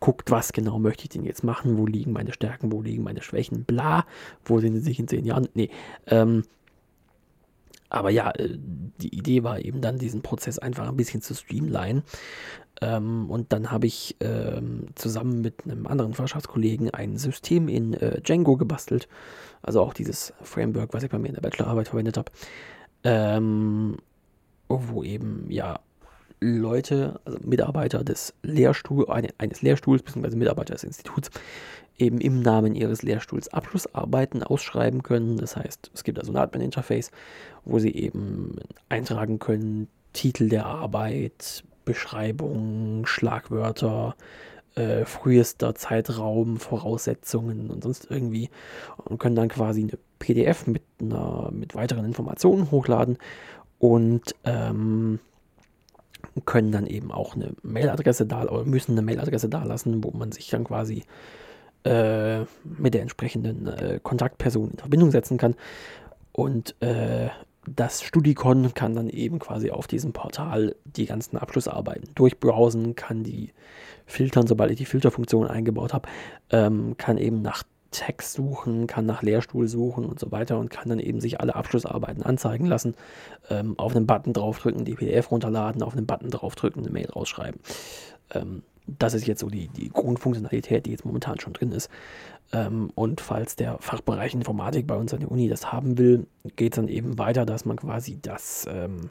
guckt, 0.00 0.30
was 0.30 0.52
genau 0.52 0.78
möchte 0.78 1.04
ich 1.04 1.10
denn 1.10 1.24
jetzt 1.24 1.44
machen, 1.44 1.76
wo 1.76 1.86
liegen 1.86 2.12
meine 2.12 2.32
Stärken, 2.32 2.72
wo 2.72 2.80
liegen 2.80 3.02
meine 3.02 3.22
Schwächen, 3.22 3.64
bla, 3.64 4.06
wo 4.44 4.60
sind 4.60 4.74
sie 4.74 4.80
sich 4.80 4.98
in 4.98 5.08
zehn 5.08 5.26
Jahren? 5.26 5.48
Nee, 5.52 5.68
ähm, 6.06 6.44
aber 7.88 8.10
ja, 8.10 8.30
äh, 8.32 8.58
die 8.58 9.14
Idee 9.14 9.42
war 9.42 9.60
eben 9.60 9.80
dann, 9.80 9.98
diesen 9.98 10.22
Prozess 10.22 10.58
einfach 10.58 10.88
ein 10.88 10.96
bisschen 10.96 11.22
zu 11.22 11.34
streamline. 11.34 12.02
Ähm, 12.80 13.30
und 13.30 13.52
dann 13.52 13.70
habe 13.70 13.86
ich 13.86 14.16
ähm, 14.20 14.86
zusammen 14.94 15.40
mit 15.40 15.64
einem 15.64 15.86
anderen 15.86 16.14
Fachschaftskollegen 16.14 16.90
ein 16.90 17.16
System 17.16 17.68
in 17.68 17.94
äh, 17.94 18.20
Django 18.20 18.56
gebastelt. 18.56 19.08
Also 19.62 19.80
auch 19.80 19.94
dieses 19.94 20.32
Framework, 20.42 20.92
was 20.92 21.02
ich 21.02 21.10
bei 21.10 21.18
mir 21.18 21.28
in 21.28 21.34
der 21.34 21.42
Bachelorarbeit 21.42 21.88
verwendet 21.88 22.16
habe. 22.16 22.32
Ähm, 23.04 23.96
wo 24.68 25.02
eben, 25.02 25.46
ja, 25.50 25.80
Leute, 26.40 27.20
also 27.24 27.38
Mitarbeiter 27.42 28.04
des 28.04 28.34
Lehrstuhls, 28.42 29.08
eines 29.08 29.62
Lehrstuhls, 29.62 30.02
beziehungsweise 30.02 30.36
Mitarbeiter 30.36 30.74
des 30.74 30.84
Instituts, 30.84 31.30
eben 31.98 32.20
im 32.20 32.42
Namen 32.42 32.74
ihres 32.74 33.02
Lehrstuhls 33.02 33.48
Abschlussarbeiten 33.48 34.42
ausschreiben 34.42 35.02
können. 35.02 35.38
Das 35.38 35.56
heißt, 35.56 35.90
es 35.94 36.04
gibt 36.04 36.18
also 36.18 36.32
ein 36.32 36.36
Admin-Interface, 36.36 37.10
wo 37.64 37.78
sie 37.78 37.94
eben 37.94 38.56
eintragen 38.88 39.38
können, 39.38 39.88
Titel 40.12 40.48
der 40.48 40.66
Arbeit, 40.66 41.64
Beschreibung, 41.86 43.06
Schlagwörter, 43.06 44.14
äh, 44.74 45.06
frühester 45.06 45.74
Zeitraum, 45.74 46.58
Voraussetzungen 46.58 47.70
und 47.70 47.82
sonst 47.82 48.10
irgendwie 48.10 48.50
und 49.04 49.18
können 49.18 49.36
dann 49.36 49.48
quasi 49.48 49.80
eine 49.82 49.98
PDF 50.18 50.66
mit, 50.66 50.82
einer, 51.00 51.50
mit 51.50 51.74
weiteren 51.74 52.04
Informationen 52.04 52.70
hochladen 52.70 53.16
und 53.78 54.34
ähm, 54.44 55.18
können 56.44 56.72
dann 56.72 56.86
eben 56.86 57.10
auch 57.10 57.34
eine 57.34 57.54
Mailadresse 57.62 58.26
da 58.26 58.42
oder 58.42 58.64
müssen 58.64 58.92
eine 58.92 59.02
Mailadresse 59.02 59.48
da 59.48 59.64
lassen, 59.64 60.04
wo 60.04 60.10
man 60.10 60.32
sich 60.32 60.50
dann 60.50 60.64
quasi 60.64 61.04
äh, 61.84 62.40
mit 62.64 62.94
der 62.94 63.02
entsprechenden 63.02 63.66
äh, 63.68 64.00
Kontaktperson 64.02 64.72
in 64.72 64.78
Verbindung 64.78 65.10
setzen 65.10 65.38
kann. 65.38 65.54
Und 66.32 66.74
äh, 66.82 67.28
das 67.68 68.02
Studicon 68.02 68.74
kann 68.74 68.94
dann 68.94 69.08
eben 69.08 69.38
quasi 69.38 69.70
auf 69.70 69.86
diesem 69.86 70.12
Portal 70.12 70.76
die 70.84 71.06
ganzen 71.06 71.36
Abschlussarbeiten 71.36 72.08
durchbrowsen, 72.14 72.94
kann 72.94 73.24
die 73.24 73.52
filtern, 74.06 74.46
sobald 74.46 74.70
ich 74.70 74.78
die 74.78 74.84
Filterfunktion 74.84 75.48
eingebaut 75.48 75.92
habe, 75.92 76.08
ähm, 76.50 76.96
kann 76.96 77.18
eben 77.18 77.42
nach 77.42 77.64
Text 77.90 78.34
suchen, 78.34 78.86
kann 78.86 79.06
nach 79.06 79.22
Lehrstuhl 79.22 79.68
suchen 79.68 80.04
und 80.04 80.20
so 80.20 80.30
weiter 80.30 80.58
und 80.58 80.70
kann 80.70 80.88
dann 80.88 80.98
eben 80.98 81.20
sich 81.20 81.40
alle 81.40 81.54
Abschlussarbeiten 81.54 82.22
anzeigen 82.22 82.66
lassen, 82.66 82.94
ähm, 83.48 83.78
auf 83.78 83.96
einen 83.96 84.06
Button 84.06 84.32
draufdrücken, 84.32 84.84
die 84.84 84.94
PDF 84.94 85.30
runterladen, 85.30 85.82
auf 85.82 85.96
einen 85.96 86.06
Button 86.06 86.30
draufdrücken, 86.30 86.82
eine 86.82 86.92
Mail 86.92 87.10
rausschreiben. 87.10 87.60
Ähm, 88.32 88.62
das 88.86 89.14
ist 89.14 89.26
jetzt 89.26 89.40
so 89.40 89.48
die, 89.48 89.68
die 89.68 89.88
Grundfunktionalität, 89.88 90.86
die 90.86 90.90
jetzt 90.90 91.04
momentan 91.04 91.40
schon 91.40 91.52
drin 91.52 91.72
ist. 91.72 91.90
Ähm, 92.52 92.90
und 92.94 93.20
falls 93.20 93.56
der 93.56 93.78
Fachbereich 93.80 94.34
Informatik 94.34 94.86
bei 94.86 94.94
uns 94.94 95.12
an 95.12 95.20
der 95.20 95.30
Uni 95.30 95.48
das 95.48 95.72
haben 95.72 95.98
will, 95.98 96.26
geht 96.56 96.72
es 96.72 96.76
dann 96.76 96.88
eben 96.88 97.18
weiter, 97.18 97.44
dass 97.44 97.64
man 97.64 97.76
quasi 97.76 98.18
das 98.20 98.66
ähm, 98.70 99.10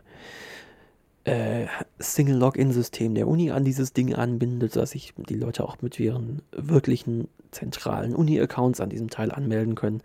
äh, 1.26 1.66
Single-Login-System 2.00 3.16
der 3.16 3.28
Uni 3.28 3.52
an 3.52 3.66
dieses 3.66 3.94
Ding 3.94 4.14
anbindet, 4.14 4.76
dass 4.76 4.92
sich 4.92 5.14
die 5.30 5.36
Leute 5.36 5.64
auch 5.66 5.82
mit 5.82 6.00
ihren 6.00 6.42
wirklichen 6.52 7.28
zentralen 7.52 8.16
Uni-Accounts 8.16 8.80
an 8.80 8.90
diesem 8.90 9.10
Teil 9.10 9.32
anmelden 9.32 9.76
können. 9.76 10.02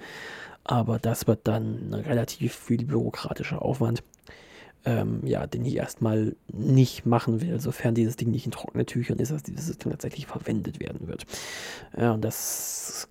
Aber 0.64 0.98
das 0.98 1.26
wird 1.26 1.40
dann 1.44 1.94
relativ 1.94 2.54
viel 2.54 2.84
bürokratischer 2.84 3.62
Aufwand 3.62 4.02
ähm, 4.84 5.20
ja, 5.24 5.46
den 5.46 5.64
ich 5.64 5.76
erstmal 5.76 6.36
nicht 6.52 7.06
machen 7.06 7.40
will, 7.40 7.60
sofern 7.60 7.94
dieses 7.94 8.16
Ding 8.16 8.30
nicht 8.30 8.46
in 8.46 8.52
trockene 8.52 8.86
Tüchern 8.86 9.18
ist, 9.18 9.30
dass 9.32 9.42
dieses 9.42 9.66
System 9.66 9.92
tatsächlich 9.92 10.26
verwendet 10.26 10.80
werden 10.80 11.08
wird. 11.08 11.26
Ja, 11.96 12.12
und 12.12 12.24
das 12.24 13.08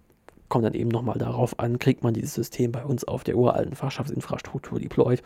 kommt 0.49 0.65
dann 0.65 0.73
eben 0.73 0.89
nochmal 0.89 1.17
darauf 1.17 1.59
an, 1.59 1.79
kriegt 1.79 2.03
man 2.03 2.13
dieses 2.13 2.33
System 2.33 2.71
bei 2.71 2.83
uns 2.83 3.03
auf 3.03 3.23
der 3.23 3.37
uralten 3.37 3.75
Fachschaftsinfrastruktur 3.75 4.79
deployed. 4.79 5.21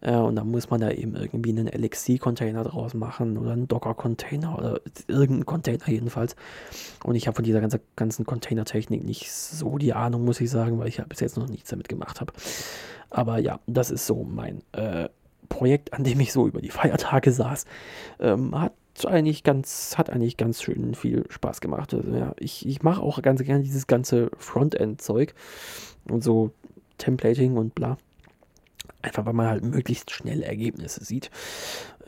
Äh, 0.00 0.16
und 0.16 0.36
dann 0.36 0.50
muss 0.50 0.68
man 0.68 0.80
da 0.80 0.90
eben 0.90 1.14
irgendwie 1.14 1.50
einen 1.50 1.68
LXC-Container 1.68 2.64
draus 2.64 2.92
machen 2.92 3.38
oder 3.38 3.52
einen 3.52 3.68
Docker-Container 3.68 4.58
oder 4.58 4.80
irgendeinen 5.06 5.46
Container 5.46 5.88
jedenfalls. 5.88 6.36
Und 7.04 7.14
ich 7.14 7.26
habe 7.26 7.36
von 7.36 7.44
dieser 7.44 7.60
ganzen, 7.60 7.80
ganzen 7.94 8.26
Container-Technik 8.26 9.04
nicht 9.04 9.32
so 9.32 9.78
die 9.78 9.94
Ahnung, 9.94 10.24
muss 10.24 10.40
ich 10.40 10.50
sagen, 10.50 10.78
weil 10.78 10.88
ich 10.88 10.98
ja 10.98 11.04
bis 11.04 11.20
jetzt 11.20 11.36
noch 11.36 11.48
nichts 11.48 11.70
damit 11.70 11.88
gemacht 11.88 12.20
habe. 12.20 12.32
Aber 13.08 13.38
ja, 13.38 13.60
das 13.66 13.90
ist 13.90 14.06
so 14.06 14.24
mein 14.24 14.62
äh, 14.72 15.08
Projekt, 15.46 15.92
an 15.92 16.04
dem 16.04 16.20
ich 16.20 16.32
so 16.32 16.46
über 16.46 16.60
die 16.60 16.70
Feiertage 16.70 17.32
saß, 17.32 17.64
ähm, 18.20 18.58
hat 18.58 18.72
eigentlich 19.04 19.42
ganz, 19.42 19.98
hat 19.98 20.08
eigentlich 20.08 20.36
ganz 20.36 20.62
schön 20.62 20.94
viel 20.94 21.24
Spaß 21.28 21.60
gemacht. 21.60 21.92
Also, 21.92 22.10
ja, 22.12 22.34
ich, 22.38 22.66
ich 22.66 22.82
mache 22.82 23.02
auch 23.02 23.20
ganz 23.20 23.42
gerne 23.42 23.62
dieses 23.62 23.86
ganze 23.86 24.30
Frontend-Zeug 24.38 25.34
und 26.08 26.24
so 26.24 26.52
Templating 26.98 27.56
und 27.56 27.74
bla. 27.74 27.98
Einfach 29.02 29.26
weil 29.26 29.34
man 29.34 29.46
halt 29.46 29.64
möglichst 29.64 30.10
schnell 30.10 30.42
Ergebnisse 30.42 31.04
sieht. 31.04 31.30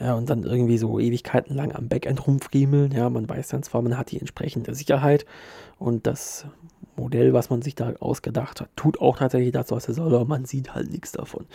Ja, 0.00 0.14
und 0.14 0.30
dann 0.30 0.44
irgendwie 0.44 0.78
so 0.78 1.00
Ewigkeiten 1.00 1.56
lang 1.56 1.74
am 1.74 1.88
Backend 1.88 2.26
rumfriemeln. 2.26 2.92
Ja, 2.92 3.10
man 3.10 3.28
weiß 3.28 3.48
dann 3.48 3.62
zwar, 3.62 3.82
man 3.82 3.98
hat 3.98 4.12
die 4.12 4.20
entsprechende 4.20 4.74
Sicherheit 4.74 5.26
und 5.78 6.06
das 6.06 6.46
Modell, 6.96 7.32
was 7.32 7.48
man 7.48 7.62
sich 7.62 7.76
da 7.76 7.94
ausgedacht 8.00 8.60
hat, 8.60 8.70
tut 8.74 9.00
auch 9.00 9.18
tatsächlich 9.18 9.52
das, 9.52 9.70
was 9.70 9.86
er 9.86 9.94
soll, 9.94 10.12
aber 10.14 10.24
man 10.24 10.44
sieht 10.44 10.74
halt 10.74 10.90
nichts 10.90 11.12
davon. 11.12 11.46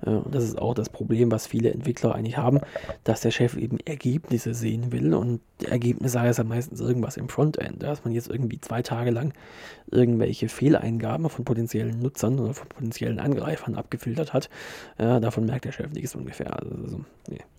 Und 0.00 0.34
das 0.34 0.44
ist 0.44 0.58
auch 0.58 0.72
das 0.72 0.88
Problem, 0.88 1.30
was 1.30 1.46
viele 1.46 1.70
Entwickler 1.70 2.14
eigentlich 2.14 2.38
haben, 2.38 2.60
dass 3.04 3.20
der 3.20 3.30
Chef 3.30 3.56
eben 3.56 3.78
Ergebnisse 3.84 4.54
sehen 4.54 4.90
will 4.90 5.12
und 5.14 5.40
Ergebnisse 5.62 6.20
heißt 6.20 6.38
ja 6.38 6.44
meistens 6.44 6.80
irgendwas 6.80 7.18
im 7.18 7.28
Frontend, 7.28 7.82
dass 7.82 8.02
man 8.04 8.14
jetzt 8.14 8.30
irgendwie 8.30 8.60
zwei 8.60 8.80
Tage 8.80 9.10
lang 9.10 9.34
irgendwelche 9.90 10.48
Fehleingaben 10.48 11.28
von 11.28 11.44
potenziellen 11.44 12.00
Nutzern 12.00 12.38
oder 12.38 12.54
von 12.54 12.68
potenziellen 12.68 13.20
Angreifern 13.20 13.74
abgefiltert 13.74 14.32
hat. 14.32 14.48
Davon 14.96 15.44
merkt 15.44 15.66
der 15.66 15.72
Chef 15.72 15.92
nichts 15.92 16.14
ungefähr. 16.14 16.58
Also, 16.58 17.04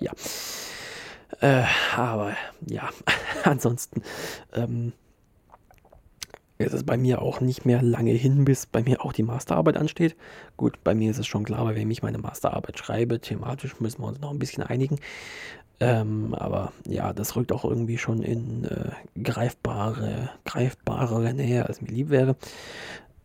ja. 0.04 0.12
Äh, 1.42 1.66
aber 1.96 2.34
ja, 2.68 2.90
ansonsten 3.44 4.04
ähm, 4.54 4.94
es 6.58 6.74
ist 6.74 6.86
bei 6.86 6.98
mir 6.98 7.22
auch 7.22 7.42
nicht 7.42 7.66
mehr 7.66 7.82
lange 7.82 8.12
hin, 8.12 8.46
bis 8.46 8.66
bei 8.66 8.84
mir 8.84 9.04
auch 9.04 9.12
die 9.12 9.24
Masterarbeit 9.24 9.76
ansteht. 9.76 10.16
Gut, 10.56 10.84
bei 10.84 10.94
mir 10.94 11.12
ist 11.12 11.18
es 11.18 11.28
schon 11.28 11.44
klar, 11.44 11.66
bei 11.66 11.76
wem 11.76 11.90
ich 11.92 12.04
meine 12.04 12.20
Masterarbeit 12.20 12.78
schreibe. 12.78 13.20
Thematisch 13.20 13.80
müssen 13.80 14.02
wir 14.02 14.08
uns 14.08 14.22
noch 14.22 14.32
ein 14.32 14.40
bisschen 14.40 14.64
einigen. 14.64 15.00
Ähm, 15.80 16.34
aber 16.36 16.72
ja, 16.88 17.12
das 17.12 17.36
rückt 17.36 17.52
auch 17.52 17.66
irgendwie 17.66 17.98
schon 17.98 18.22
in 18.22 18.66
äh, 18.66 18.92
greifbare, 19.22 20.30
greifbarere 20.46 21.34
Nähe, 21.34 21.66
als 21.66 21.82
mir 21.82 21.90
lieb 21.90 22.10
wäre. 22.10 22.36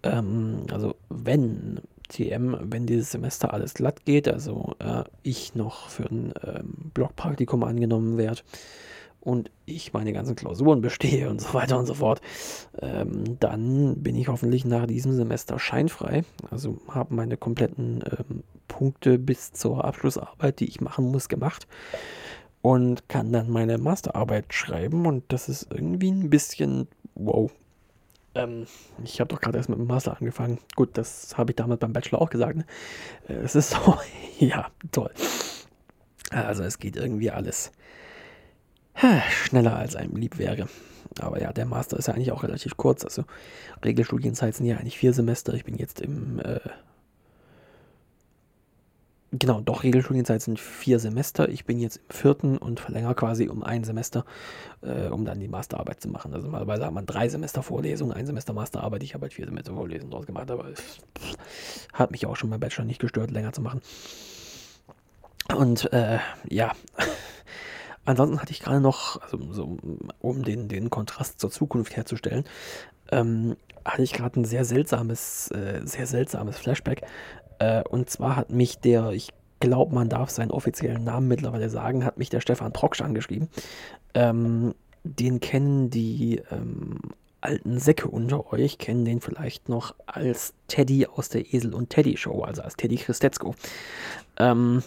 Ähm, 0.03 0.65
also 0.73 0.97
wenn 1.11 1.81
TM, 2.09 2.57
wenn 2.63 2.87
dieses 2.87 3.13
Semester 3.13 3.53
alles 3.53 3.75
glatt 3.75 4.05
geht, 4.05 4.29
also 4.29 4.75
äh, 4.79 5.05
ich 5.23 5.55
noch 5.55 5.89
für 5.89 6.05
ein 6.05 6.33
ähm, 6.43 6.91
Blogpraktikum 6.95 7.65
angenommen 7.65 8.19
werde, 8.19 8.43
und 9.21 9.51
ich 9.67 9.93
meine 9.93 10.13
ganzen 10.13 10.37
Klausuren 10.37 10.81
bestehe 10.83 11.29
und 11.29 11.41
so 11.41 11.55
weiter 11.55 11.79
und 11.79 11.87
so 11.87 11.95
fort, 11.95 12.21
ähm, 12.81 13.39
dann 13.41 14.03
bin 14.03 14.17
ich 14.17 14.29
hoffentlich 14.29 14.65
nach 14.65 14.87
diesem 14.87 15.13
Semester 15.13 15.59
scheinfrei. 15.59 16.25
Also 16.51 16.79
habe 16.89 17.15
meine 17.15 17.37
kompletten 17.37 18.03
ähm, 18.11 18.43
Punkte 18.69 19.19
bis 19.19 19.53
zur 19.53 19.85
Abschlussarbeit, 19.85 20.61
die 20.61 20.69
ich 20.69 20.81
machen 20.81 21.11
muss, 21.11 21.29
gemacht 21.29 21.67
und 22.63 23.09
kann 23.09 23.33
dann 23.33 23.51
meine 23.51 23.79
Masterarbeit 23.79 24.53
schreiben 24.53 25.07
und 25.07 25.25
das 25.29 25.49
ist 25.49 25.69
irgendwie 25.71 26.11
ein 26.11 26.31
bisschen 26.31 26.89
wow. 27.15 27.51
Ähm, 28.35 28.67
ich 29.05 29.21
habe 29.21 29.29
doch 29.29 29.41
gerade 29.41 29.59
erst 29.59 29.69
mit 29.69 29.79
dem 29.79 29.87
Master 29.87 30.17
angefangen. 30.17 30.59
Gut, 30.77 30.97
das 30.97 31.37
habe 31.37 31.53
ich 31.53 31.57
damals 31.57 31.81
beim 31.81 31.93
Bachelor 31.93 32.21
auch 32.21 32.31
gesagt. 32.31 32.57
Ne? 32.57 32.65
Äh, 33.29 33.35
es 33.35 33.55
ist 33.55 33.71
so, 33.85 33.99
ja, 34.39 34.71
toll. 34.93 35.11
Also 36.31 36.63
es 36.63 36.79
geht 36.79 36.97
irgendwie 36.97 37.31
alles 37.31 37.73
schneller 39.31 39.77
als 39.77 39.97
einem 39.97 40.17
lieb 40.17 40.39
wäre. 40.39 40.69
Aber 41.21 41.41
ja, 41.41 41.53
der 41.53 41.67
Master 41.67 41.97
ist 41.97 42.09
ja 42.09 42.15
eigentlich 42.15 42.33
auch 42.33 42.43
relativ 42.43 42.77
kurz. 42.77 43.05
Also 43.05 43.25
Regelstudienzeit 43.85 44.55
sind 44.55 44.67
ja 44.67 44.77
eigentlich 44.77 44.99
vier 44.99 45.13
Semester. 45.13 45.55
Ich 45.55 45.65
bin 45.65 45.77
jetzt 45.77 46.01
im 46.01 46.39
äh, 46.41 46.61
Genau, 49.31 49.61
doch, 49.61 49.83
Regelstudienzeit 49.83 50.41
sind 50.41 50.59
vier 50.59 50.99
Semester. 50.99 51.51
Ich 51.51 51.67
bin 51.67 51.79
jetzt 51.79 51.97
im 51.97 52.03
vierten 52.09 52.57
und 52.57 52.81
verlängere 52.81 53.15
quasi 53.15 53.49
um 53.49 53.63
ein 53.63 53.85
Semester, 53.85 54.25
äh, 54.81 55.09
um 55.09 55.27
dann 55.27 55.39
die 55.39 55.49
Masterarbeit 55.49 56.01
zu 56.01 56.09
machen. 56.09 56.33
Also 56.33 56.47
normalerweise 56.47 56.87
hat 56.87 56.95
man 56.95 57.05
drei 57.05 57.29
Semester 57.29 57.63
Vorlesung, 57.63 58.11
ein 58.11 58.25
Semester 58.25 58.55
Masterarbeit. 58.55 59.03
Ich 59.03 59.13
habe 59.13 59.23
halt 59.23 59.35
vier 59.35 59.45
Semester 59.45 59.75
Vorlesungen 59.75 60.11
draus 60.11 60.25
gemacht, 60.25 60.51
aber 60.51 60.71
es 60.71 60.83
hat 61.93 62.11
mich 62.11 62.25
auch 62.25 62.37
schon 62.37 62.49
beim 62.49 62.61
Bachelor 62.61 62.87
nicht 62.87 63.01
gestört, 63.01 63.31
länger 63.31 63.53
zu 63.53 63.61
machen. 63.61 63.83
Und 65.55 65.93
äh, 65.93 66.19
ja, 66.49 66.73
Ansonsten 68.09 68.41
hatte 68.41 68.53
ich 68.53 68.61
gerade 68.61 68.81
noch, 68.81 69.21
also 69.21 69.39
so, 69.53 69.77
um 70.21 70.43
den, 70.43 70.69
den 70.69 70.89
Kontrast 70.89 71.41
zur 71.41 71.51
Zukunft 71.51 71.95
herzustellen, 71.95 72.45
ähm, 73.13 73.55
hatte 73.85 74.03
ich 74.03 74.15
gerade 74.15 74.41
ein 74.41 74.47
sehr 74.47 74.65
seltsames, 74.65 75.51
äh, 75.51 75.83
sehr 75.85 76.07
seltsames 76.07 76.57
Flashback. 76.57 77.03
Äh, 77.59 77.83
und 77.83 78.11
zwar 78.11 78.37
hat 78.37 78.51
mich 78.51 78.79
der, 78.79 79.11
ich 79.11 79.31
glaube, 79.61 79.95
man 79.95 80.09
darf 80.09 80.31
seinen 80.31 80.51
offiziellen 80.51 81.05
Namen 81.05 81.29
mittlerweile 81.29 81.69
sagen, 81.69 82.05
hat 82.05 82.19
mich 82.19 82.31
der 82.31 82.41
Stefan 82.41 82.73
Proksch 82.73 83.01
angeschrieben. 83.01 83.49
Ähm, 84.15 84.75
den 85.05 85.41
kennen 85.41 85.91
die 85.91 86.43
ähm, 86.51 86.99
alten 87.41 87.79
Säcke 87.79 88.09
unter 88.09 88.53
euch, 88.53 88.79
kennen 88.79 89.05
den 89.05 89.21
vielleicht 89.21 89.69
noch 89.69 89.95
als 90.07 90.55
Teddy 90.67 91.07
aus 91.07 91.29
der 91.29 91.53
Esel 91.55 91.75
und 91.75 91.91
Teddy 91.91 92.17
Show, 92.17 92.43
also 92.43 92.63
als 92.63 92.77
Teddy 92.77 92.97
Christetzko. 92.97 93.55
Ähm, 94.39 94.83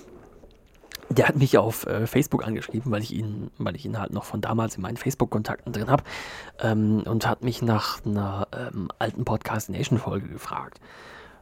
der 1.09 1.27
hat 1.27 1.35
mich 1.35 1.57
auf 1.57 1.85
äh, 1.87 2.07
Facebook 2.07 2.45
angeschrieben, 2.45 2.91
weil 2.91 3.01
ich 3.01 3.13
ihn, 3.13 3.51
weil 3.57 3.75
ich 3.75 3.85
ihn 3.85 3.99
halt 3.99 4.13
noch 4.13 4.23
von 4.23 4.39
damals 4.39 4.75
in 4.75 4.81
meinen 4.81 4.97
Facebook-Kontakten 4.97 5.73
drin 5.73 5.89
habe 5.89 6.03
ähm, 6.59 7.03
und 7.05 7.27
hat 7.27 7.43
mich 7.43 7.61
nach 7.61 8.05
einer 8.05 8.47
ähm, 8.53 8.89
alten 8.97 9.25
Podcast 9.25 9.69
Nation 9.69 9.99
Folge 9.99 10.27
gefragt. 10.27 10.79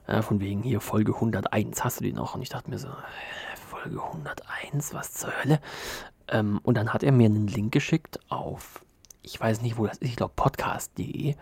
Äh, 0.10 0.24
von 0.24 0.42
wegen 0.42 0.64
hier 0.64 0.82
Folge 0.82 1.14
101, 1.14 1.84
hast 1.84 2.00
du 2.00 2.04
die 2.04 2.14
noch? 2.14 2.34
Und 2.34 2.42
ich 2.42 2.50
dachte 2.50 2.70
mir 2.70 2.80
so, 2.80 2.88
äh, 2.88 3.58
Folge 3.68 4.02
101, 4.04 4.94
was 4.94 5.14
zur 5.14 5.32
Hölle? 5.44 5.60
Ähm, 6.28 6.60
und 6.64 6.76
dann 6.76 6.94
hat 6.94 7.04
er 7.04 7.12
mir 7.12 7.26
einen 7.26 7.48
Link 7.48 7.72
geschickt 7.72 8.20
auf, 8.28 8.84
ich 9.22 9.40
weiß 9.40 9.62
nicht, 9.62 9.78
wo 9.78 9.86
das 9.86 9.98
ist, 10.00 10.10
ich 10.10 10.16
glaube 10.16 10.34
podcast.de 10.36 11.36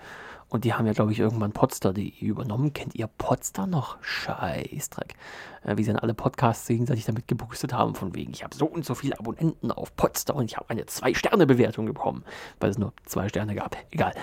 und 0.49 0.65
die 0.65 0.73
haben 0.73 0.85
ja, 0.85 0.91
glaube 0.91 1.13
ich, 1.13 1.19
irgendwann 1.19 1.53
Podster.de 1.53 2.19
übernommen. 2.19 2.73
Kennt 2.73 2.95
ihr 2.95 3.07
Podster 3.07 3.67
noch? 3.67 3.97
Scheißdreck. 4.01 5.15
Äh, 5.63 5.77
wie 5.77 5.83
sie 5.83 5.91
dann 5.93 5.99
alle 6.01 6.13
Podcasts 6.13 6.67
gegenseitig 6.67 7.05
damit 7.05 7.29
geboostet 7.29 7.71
haben, 7.71 7.95
von 7.95 8.15
wegen, 8.15 8.33
ich 8.33 8.43
habe 8.43 8.55
so 8.55 8.65
und 8.65 8.83
so 8.83 8.95
viele 8.95 9.17
Abonnenten 9.17 9.71
auf 9.71 9.95
Podster 9.95 10.35
und 10.35 10.43
ich 10.43 10.57
habe 10.57 10.69
eine 10.69 10.85
Zwei-Sterne-Bewertung 10.85 11.85
bekommen, 11.85 12.25
weil 12.59 12.69
es 12.69 12.77
nur 12.77 12.91
zwei 13.05 13.29
Sterne 13.29 13.55
gab. 13.55 13.77
Egal. 13.91 14.13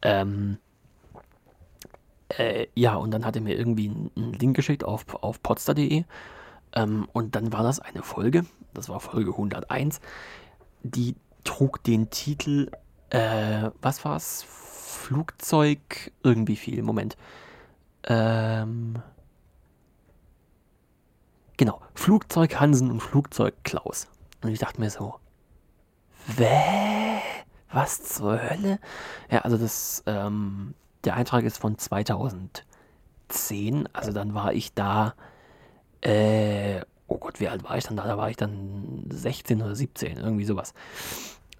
Ähm, 0.00 0.56
äh, 2.38 2.66
ja, 2.74 2.94
und 2.94 3.10
dann 3.10 3.24
hat 3.24 3.36
er 3.36 3.42
mir 3.42 3.56
irgendwie 3.56 3.88
einen 3.88 4.32
Link 4.34 4.56
geschickt 4.56 4.84
auf, 4.84 5.04
auf 5.14 5.42
podster.de. 5.42 6.04
Ähm, 6.72 7.08
und 7.12 7.34
dann 7.34 7.52
war 7.52 7.62
das 7.62 7.80
eine 7.80 8.02
Folge, 8.02 8.46
das 8.74 8.88
war 8.88 9.00
Folge 9.00 9.30
101, 9.30 10.00
die 10.82 11.16
trug 11.42 11.82
den 11.82 12.10
Titel, 12.10 12.70
äh, 13.10 13.70
was 13.82 14.04
war's? 14.04 14.44
Flugzeug 14.44 16.12
irgendwie 16.22 16.56
viel. 16.56 16.82
Moment. 16.82 17.16
Ähm, 18.04 19.02
genau. 21.56 21.80
Flugzeug 21.94 22.60
Hansen 22.60 22.90
und 22.90 23.00
Flugzeug 23.00 23.54
Klaus. 23.64 24.08
Und 24.42 24.50
ich 24.50 24.58
dachte 24.58 24.80
mir 24.80 24.90
so, 24.90 25.16
Wä? 26.26 27.20
Was 27.72 28.02
zur 28.02 28.40
Hölle? 28.42 28.78
Ja, 29.30 29.40
also 29.40 29.56
das, 29.56 30.02
ähm, 30.06 30.74
der 31.04 31.16
Eintrag 31.16 31.44
ist 31.44 31.58
von 31.58 31.78
2010. 31.78 33.88
Also 33.92 34.12
dann 34.12 34.34
war 34.34 34.52
ich 34.52 34.74
da, 34.74 35.14
äh, 36.00 36.80
oh 37.06 37.18
Gott, 37.18 37.40
wie 37.40 37.48
alt 37.48 37.64
war 37.64 37.76
ich 37.76 37.84
dann 37.84 37.96
da? 37.96 38.06
Da 38.06 38.18
war 38.18 38.30
ich 38.30 38.36
dann 38.36 39.04
16 39.10 39.62
oder 39.62 39.74
17, 39.74 40.18
irgendwie 40.18 40.44
sowas. 40.44 40.74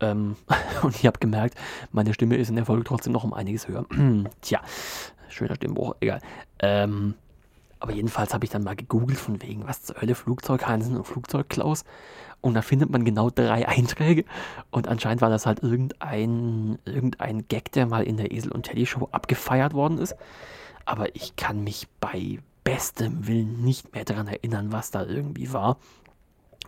Ähm, 0.01 0.37
und 0.83 0.97
ich 0.97 1.07
habe 1.07 1.19
gemerkt, 1.19 1.57
meine 1.93 2.15
Stimme 2.15 2.37
ist 2.37 2.49
in 2.49 2.57
der 2.57 2.67
Folge 2.67 2.85
trotzdem 2.85 3.13
noch 3.13 3.25
um 3.25 3.35
einiges 3.35 3.69
höher. 3.69 3.85
Tja, 4.41 4.61
schöner 5.29 5.57
Stimmbruch, 5.57 5.97
egal. 6.01 6.21
Ähm, 6.59 7.15
aber 7.81 7.93
jedenfalls 7.93 8.35
habe 8.35 8.45
ich 8.45 8.51
dann 8.51 8.63
mal 8.63 8.77
gegoogelt 8.77 9.19
von 9.19 9.41
wegen, 9.43 9.67
was 9.67 9.83
zur 9.83 10.01
Hölle 10.01 10.15
Flugzeug 10.15 10.67
Hansen 10.67 10.97
und 10.97 11.05
Flugzeug 11.05 11.49
Klaus. 11.49 11.85
Und 12.43 12.55
da 12.55 12.63
findet 12.63 12.91
man 12.91 13.05
genau 13.05 13.31
drei 13.31 13.67
Einträge. 13.69 14.25
Und 14.71 14.87
anscheinend 14.87 15.23
war 15.23 15.31
das 15.31 15.47
halt 15.47 15.63
irgendein, 15.63 16.79
irgendein 16.85 17.49
Gag, 17.49 17.73
der 17.73 17.87
mal 17.87 18.05
in 18.05 18.17
der 18.17 18.33
Esel 18.33 18.53
und 18.53 18.65
Teddy 18.65 18.87
Show 18.87 19.09
abgefeiert 19.13 19.75
worden 19.75 19.99
ist. 19.99 20.15
Aber 20.85 21.15
ich 21.17 21.37
kann 21.37 21.65
mich 21.65 21.89
bei 22.01 22.39
bestem 22.65 23.27
Willen 23.27 23.63
nicht 23.65 23.95
mehr 23.95 24.05
daran 24.05 24.29
erinnern, 24.29 24.73
was 24.73 24.91
da 24.91 25.05
irgendwie 25.05 25.53
war. 25.53 25.79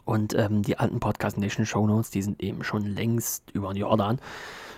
Und 0.04 0.35
ähm, 0.35 0.62
die 0.62 0.78
alten 0.78 1.00
Podcast 1.00 1.38
Nation 1.38 1.66
Show 1.66 1.87
Notes, 1.87 2.11
die 2.11 2.23
sind 2.23 2.42
eben 2.42 2.64
schon 2.64 2.85
längst 2.85 3.50
über 3.52 3.73
den 3.73 3.76
Jordan. 3.76 4.19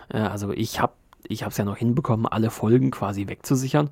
Äh, 0.09 0.19
also 0.19 0.51
ich 0.51 0.81
habe 0.81 0.93
ich 1.27 1.43
es 1.43 1.57
ja 1.57 1.65
noch 1.65 1.79
hinbekommen, 1.79 2.27
alle 2.27 2.51
Folgen 2.51 2.91
quasi 2.91 3.29
wegzusichern, 3.29 3.89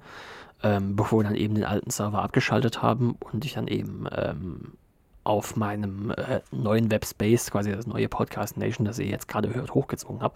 ähm, 0.62 0.96
bevor 0.96 1.20
wir 1.20 1.24
dann 1.24 1.34
eben 1.34 1.54
den 1.54 1.64
alten 1.64 1.90
Server 1.90 2.22
abgeschaltet 2.22 2.82
haben 2.82 3.16
und 3.20 3.44
ich 3.44 3.54
dann 3.54 3.68
eben 3.68 4.06
ähm, 4.14 4.72
auf 5.24 5.56
meinem 5.56 6.10
äh, 6.10 6.40
neuen 6.50 6.90
Webspace, 6.90 7.50
quasi 7.50 7.70
das 7.70 7.86
neue 7.86 8.08
Podcast 8.08 8.56
Nation, 8.56 8.84
das 8.84 8.98
ihr 8.98 9.06
jetzt 9.06 9.28
gerade 9.28 9.54
hört, 9.54 9.72
hochgezogen 9.72 10.20
habe. 10.20 10.34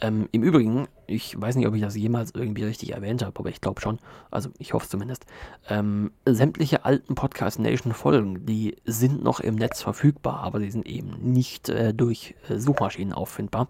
Ähm, 0.00 0.28
Im 0.32 0.42
Übrigen, 0.42 0.88
ich 1.06 1.38
weiß 1.38 1.56
nicht, 1.56 1.66
ob 1.66 1.74
ich 1.74 1.82
das 1.82 1.96
jemals 1.96 2.30
irgendwie 2.34 2.64
richtig 2.64 2.94
erwähnt 2.94 3.22
habe, 3.22 3.38
aber 3.38 3.50
ich 3.50 3.60
glaube 3.60 3.80
schon, 3.82 3.98
also 4.30 4.48
ich 4.58 4.72
hoffe 4.72 4.88
zumindest, 4.88 5.26
ähm, 5.68 6.12
sämtliche 6.24 6.84
alten 6.86 7.14
Podcast 7.14 7.58
Nation 7.58 7.92
Folgen, 7.92 8.46
die 8.46 8.76
sind 8.86 9.22
noch 9.22 9.40
im 9.40 9.56
Netz 9.56 9.82
verfügbar, 9.82 10.40
aber 10.40 10.60
sie 10.60 10.70
sind 10.70 10.86
eben 10.86 11.16
nicht 11.20 11.68
äh, 11.68 11.92
durch 11.92 12.34
äh, 12.48 12.56
Suchmaschinen 12.56 13.12
auffindbar. 13.12 13.68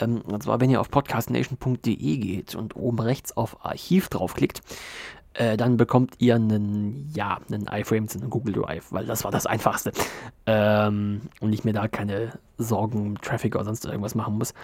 Ähm, 0.00 0.20
und 0.20 0.44
zwar, 0.44 0.60
wenn 0.60 0.70
ihr 0.70 0.80
auf 0.80 0.90
podcastnation.de 0.90 2.16
geht 2.16 2.54
und 2.54 2.76
oben 2.76 3.00
rechts 3.00 3.36
auf 3.36 3.64
Archiv 3.64 4.08
draufklickt, 4.08 4.62
äh, 5.34 5.56
dann 5.56 5.76
bekommt 5.76 6.14
ihr 6.18 6.34
einen, 6.34 7.08
ja, 7.14 7.38
einen 7.50 7.66
iFrames 7.66 8.16
und 8.16 8.22
einen 8.22 8.30
Google 8.30 8.54
Drive, 8.54 8.90
weil 8.90 9.06
das 9.06 9.24
war 9.24 9.30
das 9.30 9.46
Einfachste. 9.46 9.92
Ähm, 10.46 11.22
und 11.40 11.52
ich 11.52 11.64
mir 11.64 11.72
da 11.72 11.86
keine 11.86 12.32
Sorgen, 12.58 13.14
Traffic 13.22 13.54
oder 13.54 13.64
sonst 13.64 13.84
irgendwas 13.84 14.14
machen 14.14 14.38
muss. 14.38 14.54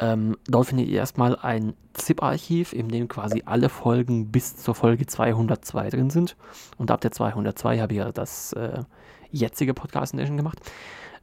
Ähm, 0.00 0.36
dort 0.48 0.66
findet 0.66 0.88
ihr 0.88 0.98
erstmal 0.98 1.36
ein 1.36 1.74
ZIP-Archiv, 1.94 2.72
in 2.72 2.88
dem 2.88 3.06
quasi 3.08 3.44
alle 3.46 3.68
Folgen 3.68 4.32
bis 4.32 4.56
zur 4.56 4.74
Folge 4.74 5.06
202 5.06 5.90
drin 5.90 6.10
sind. 6.10 6.36
Und 6.76 6.90
ab 6.90 7.00
der 7.00 7.12
202 7.12 7.78
habe 7.78 7.92
ich 7.92 7.98
ja 7.98 8.10
das 8.10 8.52
äh, 8.54 8.82
jetzige 9.30 9.74
Podcast 9.74 10.14
Nation 10.14 10.36
gemacht. 10.36 10.58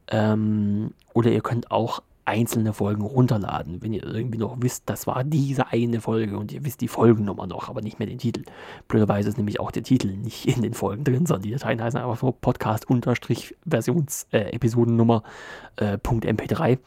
Ähm, 0.08 0.92
oder 1.12 1.30
ihr 1.30 1.42
könnt 1.42 1.70
auch 1.70 2.02
einzelne 2.24 2.72
Folgen 2.72 3.02
runterladen, 3.02 3.82
wenn 3.82 3.92
ihr 3.92 4.04
irgendwie 4.04 4.38
noch 4.38 4.56
wisst, 4.60 4.84
das 4.86 5.06
war 5.06 5.24
diese 5.24 5.66
eine 5.68 6.00
Folge 6.00 6.38
und 6.38 6.50
ihr 6.52 6.64
wisst 6.64 6.80
die 6.80 6.88
Folgennummer 6.88 7.46
noch, 7.46 7.68
aber 7.68 7.82
nicht 7.82 7.98
mehr 7.98 8.08
den 8.08 8.16
Titel. 8.18 8.44
Blöderweise 8.88 9.28
ist 9.28 9.36
nämlich 9.36 9.60
auch 9.60 9.70
der 9.70 9.82
Titel 9.82 10.16
nicht 10.16 10.46
in 10.46 10.62
den 10.62 10.72
Folgen 10.74 11.04
drin, 11.04 11.26
sondern 11.26 11.42
die 11.42 11.52
Dateien 11.52 11.82
heißen 11.82 12.00
einfach 12.00 12.22
nur 12.22 12.40
Podcast-Versions-Episodennummer 12.40 15.22
äh, 15.76 15.98
.mp3. 15.98 16.78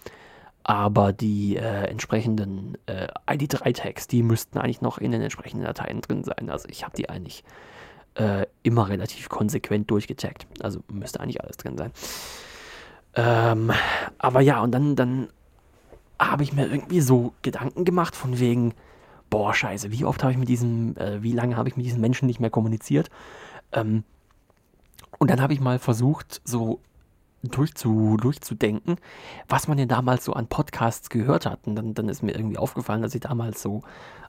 Aber 0.64 1.14
die 1.14 1.56
äh, 1.56 1.86
entsprechenden 1.86 2.78
äh, 2.88 3.08
ID3-Tags, 3.26 4.08
die 4.08 4.22
müssten 4.22 4.58
eigentlich 4.58 4.82
noch 4.82 4.98
in 4.98 5.12
den 5.12 5.22
entsprechenden 5.22 5.66
Dateien 5.66 6.02
drin 6.02 6.26
sein. 6.26 6.50
Also 6.50 6.68
ich 6.68 6.84
habe 6.84 6.98
die 6.98 7.10
eigentlich 7.10 7.46
äh, 8.16 8.48
immer 8.64 8.90
relativ 8.90 9.30
konsequent 9.30 9.90
durchgetaggt. 9.90 10.46
Also 10.62 10.82
müsste 10.92 11.22
eigentlich 11.22 11.42
alles 11.42 11.56
drin 11.56 11.78
sein. 11.78 11.94
Ähm, 13.18 13.72
aber 14.20 14.42
ja, 14.42 14.62
und 14.62 14.72
dann, 14.72 14.96
dann 14.96 15.28
habe 16.20 16.44
ich 16.44 16.54
mir 16.54 16.68
irgendwie 16.68 17.02
so 17.02 17.34
Gedanken 17.42 17.84
gemacht 17.84 18.16
von 18.16 18.40
wegen, 18.40 18.74
boah, 19.30 19.54
scheiße, 19.54 19.92
wie 19.92 20.06
oft 20.06 20.24
habe 20.24 20.32
ich 20.32 20.38
mit 20.38 20.48
diesem, 20.48 20.96
äh, 20.98 21.22
wie 21.24 21.34
lange 21.34 21.58
habe 21.58 21.68
ich 21.68 21.76
mit 21.76 21.86
diesen 21.86 22.00
Menschen 22.00 22.28
nicht 22.28 22.40
mehr 22.40 22.52
kommuniziert? 22.52 23.10
Ähm, 23.72 24.04
und 25.18 25.32
dann 25.32 25.42
habe 25.42 25.54
ich 25.54 25.60
mal 25.60 25.80
versucht, 25.80 26.42
so 26.46 26.80
durchzu, 27.44 28.18
durchzudenken, 28.22 28.98
was 29.48 29.68
man 29.68 29.78
denn 29.78 29.88
damals 29.88 30.24
so 30.24 30.34
an 30.34 30.48
Podcasts 30.48 31.10
gehört 31.10 31.48
hat. 31.48 31.66
Und 31.66 31.76
dann, 31.76 31.96
dann 31.96 32.10
ist 32.10 32.22
mir 32.22 32.36
irgendwie 32.36 32.58
aufgefallen, 32.58 33.02
dass 33.02 33.16
ich 33.16 33.22
damals 33.22 33.62
so 33.62 33.82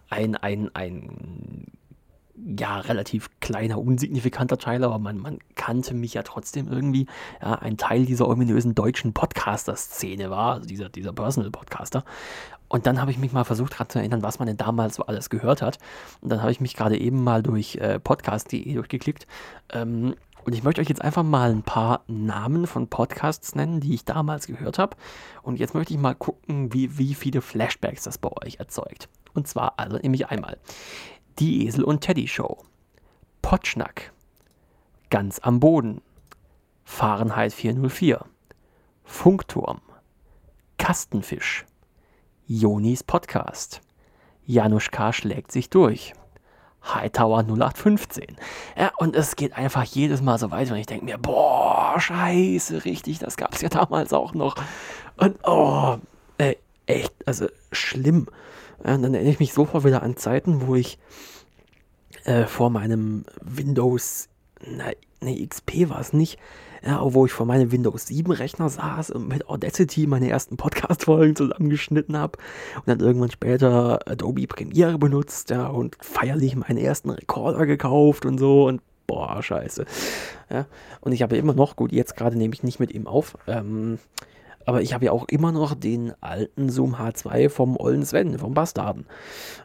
ein, 0.09 0.35
ein, 0.37 0.71
ein 0.75 1.67
ja, 2.59 2.79
relativ 2.81 3.31
kleiner, 3.41 3.79
unsignifikanter 3.79 4.59
Teil, 4.59 4.85
aber 4.85 4.99
man, 4.99 5.19
man 5.19 5.39
kannte 5.55 5.95
mich 5.95 6.15
ja 6.15 6.23
trotzdem 6.23 6.69
irgendwie. 6.69 7.07
Ja, 7.43 7.55
ein 7.55 7.77
Teil 7.77 8.07
dieser 8.07 8.29
ominösen 8.29 8.75
deutschen 8.75 9.13
Podcaster-Szene 9.13 10.31
war, 10.31 10.55
also 10.55 10.67
dieser, 10.67 10.89
dieser 10.89 11.13
Personal-Podcaster. 11.13 12.05
Und 12.69 12.87
dann 12.87 13.01
habe 13.01 13.11
ich 13.11 13.19
mich 13.19 13.33
mal 13.33 13.45
versucht 13.45 13.75
daran 13.75 13.89
zu 13.89 13.99
erinnern, 13.99 14.23
was 14.23 14.39
man 14.39 14.47
denn 14.47 14.59
damals 14.59 14.97
so 14.97 15.07
alles 15.07 15.31
gehört 15.31 15.63
hat. 15.63 15.79
Und 16.21 16.31
dann 16.31 16.41
habe 16.41 16.53
ich 16.53 16.61
mich 16.61 16.75
gerade 16.75 16.99
eben 16.99 17.25
mal 17.25 17.43
durch 17.43 17.77
äh, 17.77 17.99
podcast.de 17.99 18.75
durchgeklickt. 18.75 19.27
Ähm, 19.73 20.15
und 20.45 20.55
ich 20.55 20.63
möchte 20.63 20.81
euch 20.81 20.89
jetzt 20.89 21.03
einfach 21.03 21.25
mal 21.25 21.51
ein 21.51 21.63
paar 21.63 22.05
Namen 22.07 22.67
von 22.67 22.89
Podcasts 22.89 23.55
nennen, 23.55 23.81
die 23.81 23.95
ich 23.95 24.05
damals 24.05 24.47
gehört 24.47 24.79
habe. 24.79 24.97
Und 25.43 25.59
jetzt 25.59 25.75
möchte 25.75 25.93
ich 25.93 26.01
mal 26.01 26.15
gucken, 26.15 26.73
wie, 26.73 26.99
wie 26.99 27.15
viele 27.15 27.41
Flashbacks 27.41 28.05
das 28.05 28.19
bei 28.19 28.31
euch 28.45 28.57
erzeugt. 28.57 29.09
Und 29.35 29.47
zwar 29.47 29.75
also 29.79 29.99
nämlich 29.99 30.29
einmal 30.29 30.59
die 31.39 31.67
Esel 31.67 31.85
und 31.85 32.01
Teddy 32.01 32.27
Show. 32.27 32.59
Potschnack. 33.43 34.13
Ganz 35.11 35.39
am 35.39 35.61
Boden. 35.61 36.01
Fahrenheit 36.85 37.53
404. 37.53 38.25
Funkturm. 39.05 39.81
Kastenfisch. 40.79 41.65
Jonis 42.47 43.03
Podcast. 43.03 43.81
Janusz 44.47 44.91
K. 44.91 45.13
schlägt 45.13 45.53
sich 45.53 45.71
durch. 45.71 46.15
Hightower 46.83 47.41
0815. 47.41 48.37
Ja, 48.77 48.93
und 48.99 49.15
es 49.15 49.37
geht 49.37 49.53
einfach 49.53 49.85
jedes 49.85 50.23
Mal 50.23 50.39
so 50.39 50.51
weiter 50.51 50.73
und 50.73 50.79
ich 50.79 50.87
denke 50.87 51.05
mir, 51.05 51.19
boah, 51.19 52.01
scheiße, 52.01 52.85
richtig, 52.85 53.19
das 53.19 53.37
gab 53.37 53.55
es 53.55 53.61
ja 53.61 53.69
damals 53.69 54.13
auch 54.13 54.33
noch. 54.35 54.57
Und 55.17 55.37
oh, 55.47 55.99
ey, 56.39 56.59
echt, 56.87 57.13
also 57.27 57.49
schlimm. 57.73 58.29
Und 58.79 59.03
dann 59.03 59.15
erinnere 59.15 59.33
ich 59.33 59.41
mich 59.41 59.53
sofort 59.53 59.85
wieder 59.85 60.03
an 60.03 60.17
Zeiten, 60.17 60.67
wo 60.67 60.75
ich 60.75 60.99
äh, 62.25 62.45
vor 62.45 62.71
meinem 62.71 63.25
Windows, 63.43 64.29
na, 64.65 64.91
ne, 65.21 65.47
XP 65.47 65.89
war 65.89 66.01
es 66.01 66.13
nicht, 66.13 66.39
ja, 66.85 67.01
wo 67.03 67.27
ich 67.27 67.33
vor 67.33 67.47
meinem 67.47 67.73
Windows 67.73 68.07
7 68.07 68.31
Rechner 68.31 68.69
saß 68.69 69.11
und 69.11 69.29
mit 69.29 69.49
Audacity 69.49 70.07
meine 70.07 70.29
ersten 70.29 70.57
Podcast-Folgen 70.57 71.35
zusammengeschnitten 71.37 72.17
habe 72.17 72.39
und 72.77 72.89
dann 72.89 73.01
irgendwann 73.01 73.31
später 73.31 74.01
Adobe 74.09 74.47
Premiere 74.47 74.99
benutzt, 74.99 75.51
ja, 75.51 75.67
und 75.67 75.97
feierlich 76.01 76.55
meinen 76.57 76.79
ersten 76.79 77.11
Recorder 77.11 77.67
gekauft 77.67 78.27
und 78.27 78.39
so 78.39 78.67
und 78.67 78.81
boah, 79.07 79.43
scheiße. 79.43 79.87
Ja, 80.51 80.67
und 81.01 81.13
ich 81.13 81.23
habe 81.23 81.37
immer 81.37 81.55
noch, 81.55 81.77
gut, 81.77 81.93
jetzt 81.93 82.17
gerade 82.17 82.37
nehme 82.37 82.55
ich 82.55 82.63
nicht 82.63 82.79
mit 82.79 82.93
ihm 82.93 83.07
auf, 83.07 83.37
ähm, 83.47 83.99
aber 84.69 84.83
ich 84.83 84.93
habe 84.93 85.07
ja 85.07 85.13
auch 85.13 85.25
immer 85.29 85.51
noch 85.51 85.75
den 85.75 86.13
alten 86.21 86.69
Zoom 86.69 86.97
H2 86.97 87.49
vom 87.49 87.79
Ollen 87.79 88.05
Sven, 88.05 88.39
vom 88.39 88.53
Bastarden. 88.53 89.07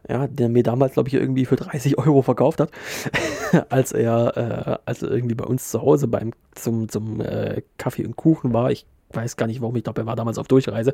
Ja, 0.07 0.27
der 0.27 0.47
mir 0.47 0.63
damals, 0.63 0.93
glaube 0.93 1.09
ich, 1.09 1.15
irgendwie 1.15 1.43
für 1.43 1.57
30 1.57 1.97
Euro 1.97 2.21
verkauft 2.21 2.61
hat, 2.61 2.71
als 3.69 3.91
er, 3.91 4.37
äh, 4.37 4.77
als 4.85 5.03
er 5.03 5.11
irgendwie 5.11 5.35
bei 5.35 5.43
uns 5.43 5.69
zu 5.71 5.81
Hause 5.81 6.07
beim, 6.07 6.31
zum, 6.55 6.87
zum 6.87 7.19
äh, 7.19 7.63
Kaffee 7.77 8.05
und 8.05 8.15
Kuchen 8.15 8.53
war. 8.53 8.71
Ich 8.71 8.85
weiß 9.11 9.35
gar 9.35 9.47
nicht 9.47 9.59
warum, 9.59 9.75
ich 9.75 9.83
glaube, 9.83 10.03
er 10.03 10.05
war 10.05 10.15
damals 10.15 10.37
auf 10.37 10.47
Durchreise. 10.47 10.93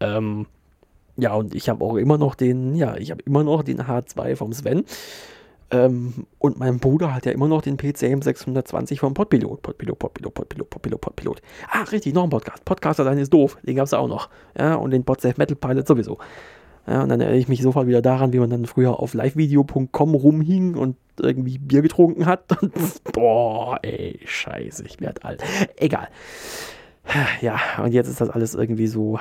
Ähm, 0.00 0.44
ja, 1.16 1.32
und 1.32 1.54
ich 1.54 1.70
habe 1.70 1.82
auch 1.82 1.96
immer 1.96 2.18
noch 2.18 2.34
den, 2.34 2.74
ja, 2.74 2.98
ich 2.98 3.10
habe 3.10 3.22
immer 3.22 3.42
noch 3.42 3.62
den 3.62 3.80
H2 3.80 4.36
vom 4.36 4.52
Sven. 4.52 4.84
Ähm, 5.72 6.26
und 6.38 6.58
mein 6.58 6.78
Bruder 6.78 7.14
hat 7.14 7.26
ja 7.26 7.32
immer 7.32 7.48
noch 7.48 7.62
den 7.62 7.76
PCM 7.76 8.22
620 8.22 9.00
vom 9.00 9.14
Podpilot. 9.14 9.62
Podpilot, 9.62 9.98
Podpilot, 9.98 10.34
Podpilot, 10.34 10.70
Podpilot, 10.70 11.00
Podpilot. 11.00 11.42
Ah, 11.70 11.82
richtig, 11.82 12.14
noch 12.14 12.24
ein 12.24 12.30
Podcast. 12.30 12.64
Podcaster 12.64 13.04
sein 13.04 13.18
ist 13.18 13.32
doof. 13.32 13.56
Den 13.62 13.76
gab 13.76 13.86
es 13.86 13.94
auch 13.94 14.08
noch. 14.08 14.28
Ja, 14.58 14.74
und 14.74 14.90
den 14.90 15.04
Podsafe 15.04 15.34
Metal 15.38 15.56
Pilot 15.56 15.86
sowieso. 15.86 16.18
Ja, 16.86 17.02
und 17.02 17.08
dann 17.08 17.20
erinnere 17.20 17.38
ich 17.38 17.48
mich 17.48 17.62
sofort 17.62 17.86
wieder 17.86 18.02
daran, 18.02 18.32
wie 18.32 18.38
man 18.38 18.50
dann 18.50 18.64
früher 18.64 18.98
auf 18.98 19.14
livevideo.com 19.14 20.14
rumhing 20.14 20.74
und 20.74 20.96
irgendwie 21.20 21.58
Bier 21.58 21.82
getrunken 21.82 22.26
hat. 22.26 22.44
Und, 22.62 22.72
boah, 23.12 23.78
ey, 23.82 24.18
scheiße, 24.24 24.84
ich 24.86 25.00
werde 25.00 25.22
alt. 25.24 25.44
Egal. 25.76 26.08
Ja, 27.40 27.58
und 27.82 27.92
jetzt 27.92 28.08
ist 28.08 28.20
das 28.20 28.30
alles 28.30 28.54
irgendwie 28.54 28.86
so 28.86 29.18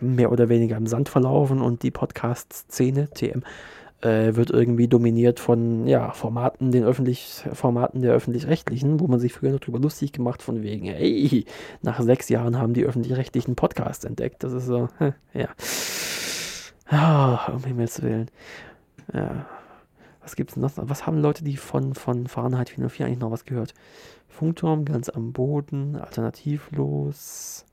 mehr 0.00 0.30
oder 0.30 0.48
weniger 0.48 0.76
im 0.76 0.86
Sand 0.86 1.08
verlaufen 1.08 1.60
und 1.60 1.82
die 1.82 1.90
Podcast-Szene, 1.90 3.10
TM, 3.10 3.42
äh, 4.02 4.36
wird 4.36 4.50
irgendwie 4.50 4.88
dominiert 4.88 5.40
von 5.40 5.86
ja, 5.86 6.12
Formaten, 6.12 6.70
den 6.70 6.84
öffentlich, 6.84 7.44
Formaten 7.52 8.02
der 8.02 8.12
öffentlich-rechtlichen, 8.12 9.00
wo 9.00 9.06
man 9.06 9.20
sich 9.20 9.32
früher 9.32 9.52
noch 9.52 9.60
drüber 9.60 9.78
lustig 9.78 10.12
gemacht 10.12 10.42
von 10.42 10.62
wegen, 10.62 10.86
ey, 10.86 11.46
nach 11.82 12.00
sechs 12.00 12.28
Jahren 12.28 12.58
haben 12.58 12.74
die 12.74 12.84
öffentlich-rechtlichen 12.84 13.56
Podcasts 13.56 14.04
entdeckt. 14.04 14.44
Das 14.44 14.52
ist 14.52 14.66
so, 14.66 14.88
ja. 15.32 15.48
Oh, 16.92 17.52
um 17.54 17.64
Himmels 17.64 18.02
Willen. 18.02 18.30
Ja. 19.12 19.46
Was 20.22 20.34
gibt's 20.34 20.54
denn 20.54 20.62
noch? 20.62 20.72
Was 20.76 21.06
haben 21.06 21.18
Leute, 21.18 21.44
die 21.44 21.56
von, 21.56 21.94
von 21.94 22.26
Fahrenheit 22.26 22.70
404 22.70 23.06
eigentlich 23.06 23.18
noch 23.20 23.30
was 23.30 23.44
gehört? 23.44 23.74
Funkturm 24.28 24.84
ganz 24.84 25.08
am 25.08 25.32
Boden, 25.32 25.96
alternativlos. 25.96 27.64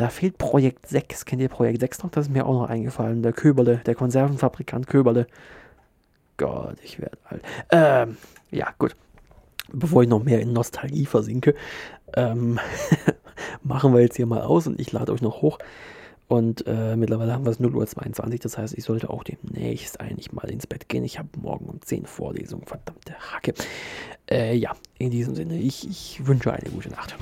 Da 0.00 0.08
fehlt 0.08 0.38
Projekt 0.38 0.88
6. 0.88 1.26
Kennt 1.26 1.42
ihr 1.42 1.50
Projekt 1.50 1.80
6 1.80 2.02
noch? 2.02 2.10
Das 2.10 2.24
ist 2.24 2.32
mir 2.32 2.46
auch 2.46 2.54
noch 2.54 2.70
eingefallen. 2.70 3.22
Der 3.22 3.34
Köberle, 3.34 3.82
der 3.84 3.94
Konservenfabrikant 3.94 4.86
Köberle. 4.86 5.26
Gott, 6.38 6.78
ich 6.82 6.98
werde 7.02 7.18
alt. 7.24 7.42
Ähm, 7.70 8.16
ja, 8.50 8.68
gut. 8.78 8.96
Bevor 9.70 10.02
ich 10.02 10.08
noch 10.08 10.24
mehr 10.24 10.40
in 10.40 10.54
Nostalgie 10.54 11.04
versinke, 11.04 11.54
ähm, 12.14 12.58
machen 13.62 13.92
wir 13.92 14.00
jetzt 14.00 14.16
hier 14.16 14.24
mal 14.24 14.40
aus 14.40 14.66
und 14.66 14.80
ich 14.80 14.90
lade 14.90 15.12
euch 15.12 15.20
noch 15.20 15.42
hoch. 15.42 15.58
Und 16.28 16.66
äh, 16.66 16.96
mittlerweile 16.96 17.34
haben 17.34 17.44
wir 17.44 17.50
es 17.50 17.60
0.22 17.60 18.32
Uhr, 18.32 18.38
das 18.38 18.56
heißt, 18.56 18.78
ich 18.78 18.84
sollte 18.84 19.10
auch 19.10 19.22
demnächst 19.22 20.00
eigentlich 20.00 20.32
mal 20.32 20.48
ins 20.48 20.66
Bett 20.66 20.88
gehen. 20.88 21.04
Ich 21.04 21.18
habe 21.18 21.28
morgen 21.38 21.66
um 21.66 21.82
10 21.82 22.06
Vorlesungen, 22.06 22.64
verdammte 22.64 23.12
Hacke. 23.18 23.52
Äh, 24.30 24.56
ja, 24.56 24.72
in 24.96 25.10
diesem 25.10 25.34
Sinne, 25.34 25.58
ich, 25.58 25.86
ich 25.86 26.26
wünsche 26.26 26.54
eine 26.54 26.70
gute 26.70 26.88
Nacht. 26.88 27.16